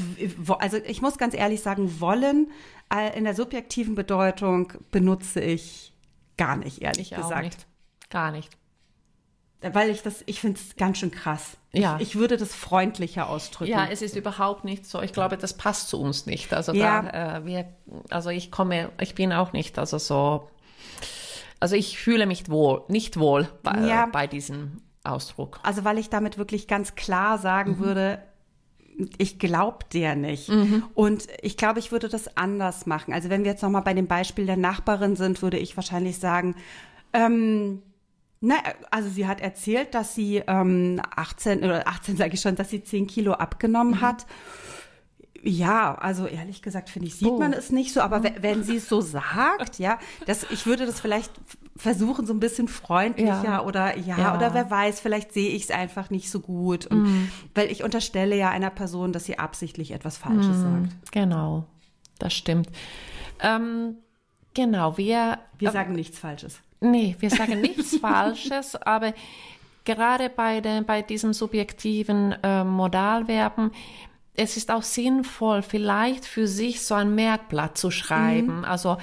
also 0.59 0.79
ich 0.79 1.03
muss 1.03 1.19
ganz 1.19 1.35
ehrlich 1.35 1.61
sagen, 1.61 2.01
wollen 2.01 2.51
äh, 2.93 3.17
in 3.17 3.25
der 3.25 3.35
subjektiven 3.35 3.95
Bedeutung 3.95 4.73
benutze 4.91 5.41
ich 5.41 5.93
gar 6.37 6.57
nicht, 6.57 6.83
ehrlich 6.83 7.13
ich 7.13 7.17
gesagt. 7.17 7.45
Nicht. 7.45 7.67
Gar 8.11 8.31
nicht 8.33 8.51
weil 9.63 9.91
ich 9.91 10.03
das, 10.03 10.23
ich 10.27 10.41
finde 10.41 10.61
es 10.61 10.77
ganz 10.77 10.99
schön 10.99 11.11
krass. 11.11 11.57
Ja. 11.73 11.97
Ich, 11.97 12.09
ich, 12.09 12.17
würde 12.17 12.37
das 12.37 12.55
freundlicher 12.55 13.29
ausdrücken. 13.29 13.71
Ja, 13.71 13.87
es 13.91 14.03
ist 14.03 14.17
überhaupt 14.17 14.65
nicht 14.65 14.87
so. 14.87 15.03
Ich 15.03 15.13
glaube, 15.13 15.37
das 15.37 15.55
passt 15.55 15.89
zu 15.89 16.01
uns 16.01 16.27
nicht. 16.27 16.53
Also 16.53 16.73
ja. 16.73 17.03
da, 17.03 17.39
äh, 17.39 17.47
wir, 17.47 17.69
also 18.11 18.31
ich 18.31 18.51
komme, 18.51 18.91
ich 19.01 19.15
bin 19.15 19.33
auch 19.33 19.53
nicht, 19.53 19.79
also 19.79 19.99
so, 19.99 20.49
also 21.61 21.77
ich 21.77 21.99
fühle 21.99 22.27
mich 22.27 22.51
wohl, 22.51 22.83
nicht 22.89 23.19
wohl 23.19 23.49
bei, 23.63 23.81
ja. 23.87 24.07
bei 24.07 24.27
diesem 24.27 24.83
Ausdruck. 25.05 25.61
Also 25.63 25.85
weil 25.85 25.99
ich 25.99 26.11
damit 26.11 26.39
wirklich 26.39 26.69
ganz 26.69 26.95
klar 26.95 27.39
sagen 27.39 27.73
mhm. 27.73 27.79
würde, 27.79 28.23
ich 29.19 29.39
glaube 29.39 29.79
der 29.93 30.17
nicht. 30.17 30.49
Mhm. 30.49 30.85
Und 30.95 31.27
ich 31.43 31.57
glaube, 31.57 31.79
ich 31.79 31.93
würde 31.93 32.09
das 32.09 32.37
anders 32.37 32.87
machen. 32.87 33.13
Also 33.13 33.31
wenn 33.31 33.45
wir 33.45 33.51
jetzt 33.51 33.63
nochmal 33.63 33.83
bei 33.83 33.95
dem 33.95 34.07
Beispiel 34.07 34.47
der 34.47 34.57
Nachbarin 34.57 35.17
sind, 35.17 35.43
würde 35.43 35.59
ich 35.59 35.77
wahrscheinlich 35.77 36.19
sagen, 36.19 36.57
ähm, 37.13 37.83
na, 38.41 38.57
also 38.91 39.09
sie 39.09 39.27
hat 39.27 39.41
erzählt, 39.41 39.95
dass 39.95 40.15
sie 40.15 40.43
ähm, 40.47 41.01
18 41.15 41.65
oder 41.65 41.89
18 41.89 42.17
sage 42.17 42.35
ich 42.35 42.41
schon, 42.41 42.55
dass 42.55 42.71
sie 42.71 42.83
10 42.83 43.07
Kilo 43.07 43.33
abgenommen 43.33 43.95
mhm. 43.95 44.01
hat. 44.01 44.27
Ja, 45.43 45.95
also 45.95 46.27
ehrlich 46.27 46.61
gesagt, 46.61 46.91
finde 46.91 47.09
ich, 47.09 47.15
sieht 47.15 47.29
oh. 47.29 47.39
man 47.39 47.53
es 47.53 47.71
nicht 47.71 47.93
so, 47.93 48.01
aber 48.01 48.23
wenn 48.41 48.63
sie 48.65 48.77
es 48.77 48.89
so 48.89 49.01
sagt, 49.01 49.79
ja, 49.79 49.99
das, 50.27 50.45
ich 50.51 50.67
würde 50.67 50.87
das 50.87 51.01
vielleicht 51.01 51.33
versuchen, 51.77 52.27
so 52.27 52.33
ein 52.33 52.41
bisschen 52.41 52.69
freundlicher 52.69 53.45
ja. 53.45 53.65
oder 53.65 53.97
ja, 53.97 54.19
ja, 54.19 54.37
oder 54.37 54.55
wer 54.55 54.71
weiß, 54.71 55.01
vielleicht 55.01 55.33
sehe 55.33 55.51
ich 55.51 55.65
es 55.65 55.71
einfach 55.71 56.11
nicht 56.11 56.31
so 56.31 56.41
gut. 56.41 56.87
Und, 56.87 57.05
mm. 57.05 57.31
Weil 57.55 57.71
ich 57.71 57.85
unterstelle 57.85 58.37
ja 58.37 58.51
einer 58.51 58.71
Person, 58.71 59.13
dass 59.13 59.25
sie 59.25 59.39
absichtlich 59.39 59.93
etwas 59.93 60.17
Falsches 60.17 60.57
mm. 60.57 60.63
sagt. 60.63 61.13
Genau, 61.13 61.65
das 62.19 62.35
stimmt. 62.35 62.71
Ähm, 63.41 63.97
genau, 64.55 64.97
wir. 64.99 65.39
Wir 65.59 65.69
äh, 65.69 65.73
sagen 65.73 65.95
nichts 65.95 66.19
Falsches. 66.19 66.61
Nee, 66.81 67.17
wir 67.19 67.31
sagen 67.31 67.61
nichts 67.61 67.97
Falsches, 68.01 68.77
aber 68.77 69.15
gerade 69.85 70.29
bei, 70.29 70.61
den, 70.61 70.85
bei 70.85 71.03
diesem 71.03 71.33
subjektiven 71.33 72.35
äh, 72.43 72.65
Modalverben, 72.65 73.71
es 74.35 74.57
ist 74.57 74.71
auch 74.71 74.83
sinnvoll, 74.83 75.63
vielleicht 75.63 76.27
für 76.27 76.47
sich 76.47 76.83
so 76.83 76.95
ein 76.95 77.15
Merkblatt 77.15 77.79
zu 77.79 77.91
schreiben. 77.91 78.59
Mhm. 78.59 78.65
Also, 78.65 78.99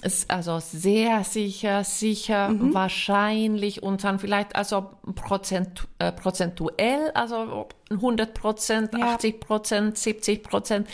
es, 0.00 0.30
also 0.30 0.60
sehr 0.60 1.24
sicher, 1.24 1.82
sicher, 1.82 2.50
mhm. 2.50 2.72
wahrscheinlich 2.72 3.82
und 3.82 4.04
dann 4.04 4.18
vielleicht 4.20 4.54
also 4.54 4.90
prozent, 5.16 5.88
äh, 5.98 6.12
prozentuell, 6.12 7.10
also 7.14 7.68
100 7.90 8.32
Prozent, 8.32 8.92
ja. 8.96 9.14
80 9.14 9.40
Prozent, 9.40 9.98
70 9.98 10.42
Prozent. 10.44 10.88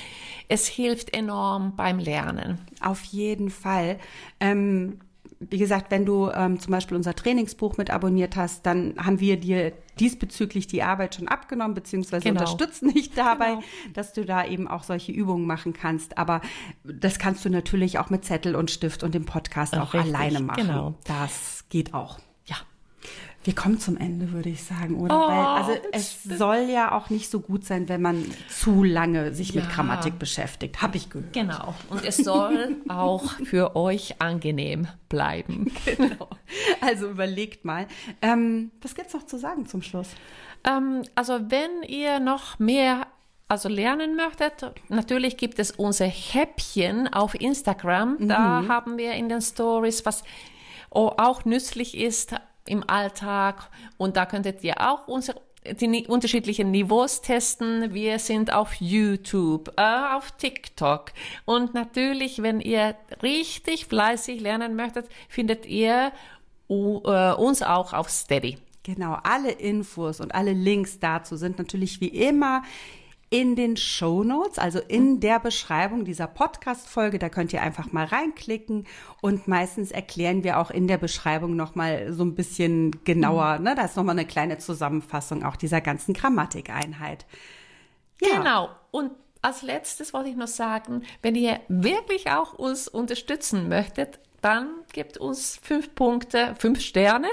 Es 0.49 0.67
hilft 0.67 1.15
enorm 1.15 1.77
beim 1.77 1.99
Lernen. 1.99 2.67
Auf 2.81 3.05
jeden 3.05 3.51
Fall. 3.51 3.99
Ähm, 4.41 5.01
wie 5.51 5.59
gesagt, 5.59 5.91
wenn 5.91 6.05
du 6.05 6.31
ähm, 6.31 6.59
zum 6.61 6.71
Beispiel 6.71 6.97
unser 6.97 7.15
Trainingsbuch 7.15 7.77
mit 7.77 7.91
abonniert 7.91 8.37
hast, 8.37 8.67
dann 8.67 8.95
haben 8.99 9.21
wir 9.21 9.39
dir 9.39 9.73
diesbezüglich 9.99 10.67
die 10.67 10.83
Arbeit 10.83 11.15
schon 11.15 11.29
abgenommen, 11.29 11.75
beziehungsweise 11.75 12.25
genau. 12.25 12.41
unterstützen 12.41 12.93
dich 12.93 13.13
dabei, 13.13 13.51
genau. 13.51 13.63
dass 13.93 14.13
du 14.13 14.25
da 14.25 14.45
eben 14.45 14.69
auch 14.69 14.83
solche 14.83 15.13
Übungen 15.13 15.47
machen 15.47 15.73
kannst. 15.73 16.19
Aber 16.19 16.41
das 16.85 17.19
kannst 17.19 17.45
du 17.45 17.51
natürlich 17.51 17.99
auch 17.99 18.11
mit 18.11 18.25
Zettel 18.25 18.57
und 18.57 18.71
Stift 18.71 19.03
und 19.03 19.15
dem 19.15 19.25
Podcast 19.25 19.77
auch, 19.77 19.95
auch 19.95 20.01
alleine 20.01 20.41
machen. 20.41 20.67
Genau. 20.67 20.95
Das 21.05 21.65
geht 21.69 21.95
auch. 21.95 22.19
Wir 23.45 23.55
kommen 23.55 23.79
zum 23.79 23.99
Ende, 23.99 24.33
würde 24.33 24.49
ich 24.49 24.65
sagen, 24.65 24.99
oder? 24.99 25.15
Oh, 25.15 25.29
Weil, 25.29 25.45
also 25.45 25.73
es 25.93 26.23
soll 26.25 26.67
ja 26.71 26.93
auch 26.93 27.11
nicht 27.11 27.31
so 27.31 27.41
gut 27.41 27.65
sein, 27.65 27.91
wenn 27.91 28.01
man 28.01 28.25
zu 28.49 28.83
lange 28.83 29.35
sich 29.35 29.51
ja. 29.51 29.61
mit 29.61 29.71
Grammatik 29.71 30.19
beschäftigt, 30.19 30.81
habe 30.81 30.97
ich 30.97 31.11
gehört. 31.11 31.35
Genau. 31.35 31.75
Und 31.91 32.05
es 32.05 32.17
soll 32.17 32.77
auch 32.89 33.33
für 33.45 33.77
euch 33.77 34.21
angenehm 34.21 34.89
bleiben. 35.09 35.73
Genau. 35.85 36.29
Also 36.81 37.09
überlegt 37.09 37.65
mal. 37.65 37.87
Ähm, 38.21 38.71
was 38.81 38.95
gibt's 38.95 39.13
noch 39.13 39.27
zu 39.27 39.39
sagen 39.39 39.67
zum 39.67 39.83
Schluss? 39.83 40.09
Ähm, 40.65 41.03
also 41.15 41.39
wenn 41.51 41.83
ihr 41.87 42.21
noch 42.21 42.59
mehr 42.59 43.07
also 43.49 43.69
lernen 43.69 44.17
möchtet, 44.17 44.73
natürlich 44.89 45.37
gibt 45.37 45.59
es 45.59 45.71
unser 45.71 46.07
Häppchen 46.07 47.13
auf 47.13 47.35
Instagram. 47.35 48.17
Mhm. 48.19 48.29
Da 48.29 48.65
haben 48.67 48.97
wir 48.99 49.13
in 49.13 49.29
den 49.29 49.43
Stories 49.43 50.07
was 50.07 50.25
auch 50.91 51.45
nützlich 51.45 51.97
ist 51.97 52.35
im 52.67 52.89
Alltag. 52.89 53.69
Und 53.97 54.17
da 54.17 54.27
könntet 54.27 54.63
ihr 54.65 54.81
auch 54.81 55.09
unsere 55.09 55.41
die 55.67 56.07
unterschiedlichen 56.07 56.71
Niveaus 56.71 57.23
testen. 57.23 57.95
Wir 57.95 58.19
sind 58.19 58.53
auf 58.53 58.75
YouTube, 58.75 59.73
äh, 59.79 60.15
auf 60.15 60.33
TikTok. 60.33 61.07
Und 61.47 61.73
natürlich, 61.73 62.43
wenn 62.43 62.61
ihr 62.61 62.95
richtig 63.23 63.87
fleißig 63.87 64.41
lernen 64.43 64.77
möchtet, 64.77 65.09
findet 65.29 65.65
ihr 65.65 66.13
uh, 66.69 66.99
uns 67.39 67.63
auch 67.63 67.95
auf 67.95 68.11
Steady. 68.11 68.59
Genau, 68.83 69.17
alle 69.23 69.53
Infos 69.53 70.21
und 70.21 70.35
alle 70.35 70.53
Links 70.53 70.99
dazu 70.99 71.37
sind 71.37 71.59
natürlich 71.59 72.03
wie 72.03 72.09
immer 72.09 72.63
in 73.35 73.57
den 73.57 73.77
Show 73.77 74.23
Notes, 74.23 74.61
also 74.61 74.79
in 74.79 75.19
der 75.19 75.41
Beschreibung 75.41 76.05
dieser 76.05 76.29
Podcast-Folge. 76.29 77.19
Da 77.19 77.29
könnt 77.29 77.53
ihr 77.53 77.63
einfach 77.63 77.91
mal 77.91 78.05
reinklicken 78.05 78.87
und 79.23 79.49
meistens 79.49 79.91
erklären 79.91 80.45
wir 80.45 80.61
auch 80.61 80.71
in 80.71 80.87
der 80.87 80.99
Beschreibung 80.99 81.57
nochmal 81.57 82.13
so 82.13 82.25
ein 82.25 82.37
bisschen 82.37 83.03
genauer. 83.03 83.59
Mhm. 83.59 83.65
Ne? 83.65 83.75
Da 83.75 83.87
ist 83.87 83.97
nochmal 83.97 84.17
eine 84.17 84.25
kleine 84.25 84.59
Zusammenfassung 84.59 85.43
auch 85.43 85.57
dieser 85.57 85.81
ganzen 85.81 86.15
Grammatikeinheit. 86.15 87.27
Ja. 88.23 88.39
Genau. 88.39 88.69
Und 88.93 89.11
als 89.43 89.63
letztes 89.63 90.15
wollte 90.15 90.29
ich 90.29 90.37
noch 90.37 90.47
sagen, 90.47 91.03
wenn 91.21 91.35
ihr 91.35 91.59
wirklich 91.67 92.31
auch 92.31 92.53
uns 92.53 92.87
unterstützen 92.87 93.69
möchtet, 93.69 94.21
dann 94.43 94.69
gebt 94.93 95.19
uns 95.19 95.59
fünf 95.61 95.93
Punkte, 95.97 96.55
fünf 96.57 96.81
Sterne 96.81 97.27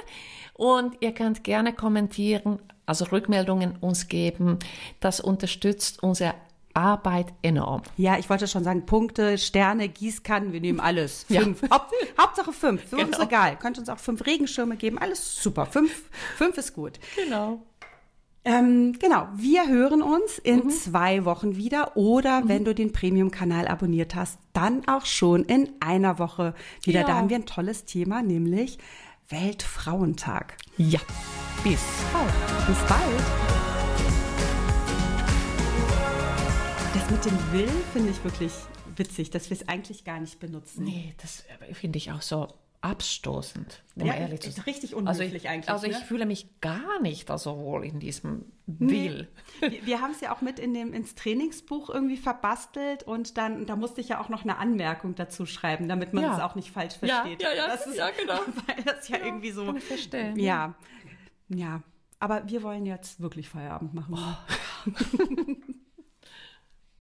und 0.55 0.97
ihr 1.01 1.13
könnt 1.13 1.43
gerne 1.43 1.73
kommentieren, 1.73 2.59
also 2.91 3.05
Rückmeldungen 3.05 3.77
uns 3.79 4.09
geben. 4.09 4.59
Das 4.99 5.21
unterstützt 5.21 6.03
unser 6.03 6.35
Arbeit 6.73 7.27
enorm. 7.41 7.83
Ja, 7.95 8.17
ich 8.17 8.29
wollte 8.29 8.47
schon 8.47 8.65
sagen, 8.65 8.85
Punkte, 8.85 9.37
Sterne, 9.37 9.87
Gießkannen, 9.87 10.51
wir 10.51 10.59
nehmen 10.59 10.81
alles. 10.81 11.23
Fünf. 11.23 11.61
Ja. 11.61 11.69
Haupt, 11.69 11.93
Hauptsache 12.19 12.51
fünf. 12.51 12.83
Für 12.83 12.95
genau. 12.97 13.07
uns 13.07 13.19
egal. 13.19 13.57
Könnt 13.57 13.79
uns 13.79 13.87
auch 13.87 13.97
fünf 13.97 14.25
Regenschirme 14.25 14.75
geben. 14.75 14.97
Alles 14.97 15.41
super. 15.41 15.65
Fünf, 15.65 16.03
fünf 16.35 16.57
ist 16.57 16.73
gut. 16.73 16.99
Genau. 17.15 17.61
Ähm, 18.43 18.97
genau, 18.99 19.27
wir 19.35 19.69
hören 19.69 20.01
uns 20.01 20.37
in 20.37 20.65
mhm. 20.65 20.69
zwei 20.71 21.23
Wochen 21.23 21.55
wieder 21.55 21.95
oder 21.95 22.41
mhm. 22.41 22.49
wenn 22.49 22.65
du 22.65 22.75
den 22.75 22.91
Premium-Kanal 22.91 23.67
abonniert 23.67 24.15
hast, 24.15 24.39
dann 24.51 24.85
auch 24.87 25.05
schon 25.05 25.45
in 25.45 25.69
einer 25.79 26.19
Woche 26.19 26.55
wieder. 26.83 27.01
Ja. 27.01 27.07
Da 27.07 27.13
haben 27.15 27.29
wir 27.29 27.37
ein 27.37 27.45
tolles 27.45 27.85
Thema, 27.85 28.21
nämlich 28.21 28.79
Weltfrauentag. 29.31 30.57
Ja, 30.77 30.99
bis 31.63 31.79
bald. 32.11 32.67
Bis 32.67 32.77
bald. 32.87 33.21
Das 36.93 37.09
mit 37.09 37.25
dem 37.25 37.51
Will 37.53 37.71
finde 37.93 38.11
ich 38.11 38.21
wirklich 38.25 38.51
witzig, 38.97 39.29
dass 39.29 39.49
wir 39.49 39.55
es 39.55 39.69
eigentlich 39.69 40.03
gar 40.03 40.19
nicht 40.19 40.39
benutzen. 40.39 40.83
Nee, 40.83 41.15
das 41.21 41.45
finde 41.71 41.97
ich 41.97 42.11
auch 42.11 42.21
so 42.21 42.49
abstoßend, 42.81 43.83
um 43.95 44.07
ja, 44.07 44.15
ehrlich 44.15 44.41
zu 44.41 44.51
sein. 44.51 44.63
Richtig 44.65 44.95
unhöflich 44.95 45.21
also 45.21 45.35
ich, 45.35 45.49
eigentlich. 45.49 45.69
Also 45.69 45.85
ich 45.85 45.99
ne? 45.99 46.05
fühle 46.05 46.25
mich 46.25 46.59
gar 46.61 46.99
nicht 47.01 47.29
so 47.37 47.59
wohl 47.59 47.85
in 47.85 47.99
diesem 47.99 48.45
Will. 48.65 49.27
Nee. 49.61 49.69
Wir, 49.71 49.85
wir 49.85 50.01
haben 50.01 50.11
es 50.11 50.21
ja 50.21 50.33
auch 50.33 50.41
mit 50.41 50.57
in 50.57 50.73
dem, 50.73 50.93
ins 50.93 51.13
Trainingsbuch 51.13 51.89
irgendwie 51.89 52.17
verbastelt 52.17 53.03
und 53.03 53.37
dann, 53.37 53.65
da 53.65 53.75
musste 53.75 54.01
ich 54.01 54.09
ja 54.09 54.19
auch 54.19 54.29
noch 54.29 54.43
eine 54.43 54.57
Anmerkung 54.57 55.13
dazu 55.13 55.45
schreiben, 55.45 55.87
damit 55.87 56.13
man 56.13 56.23
es 56.23 56.37
ja. 56.37 56.45
auch 56.45 56.55
nicht 56.55 56.71
falsch 56.71 56.95
versteht. 56.95 57.41
Ja, 57.41 57.49
ja, 57.49 57.55
ja, 57.55 57.67
das 57.67 57.85
ist, 57.85 57.97
ja 57.97 58.09
genau. 58.09 58.39
Weil 58.65 58.83
das 58.83 59.07
ja, 59.07 59.17
ja 59.17 59.25
irgendwie 59.25 59.51
so. 59.51 59.65
Kann 59.65 59.77
ich 59.77 59.83
verstehen. 59.83 60.39
Ja, 60.39 60.73
ja. 61.49 61.81
Aber 62.19 62.47
wir 62.47 62.63
wollen 62.63 62.85
jetzt 62.85 63.19
wirklich 63.19 63.49
Feierabend 63.49 63.93
machen. 63.93 64.15
Oh. 64.17 64.91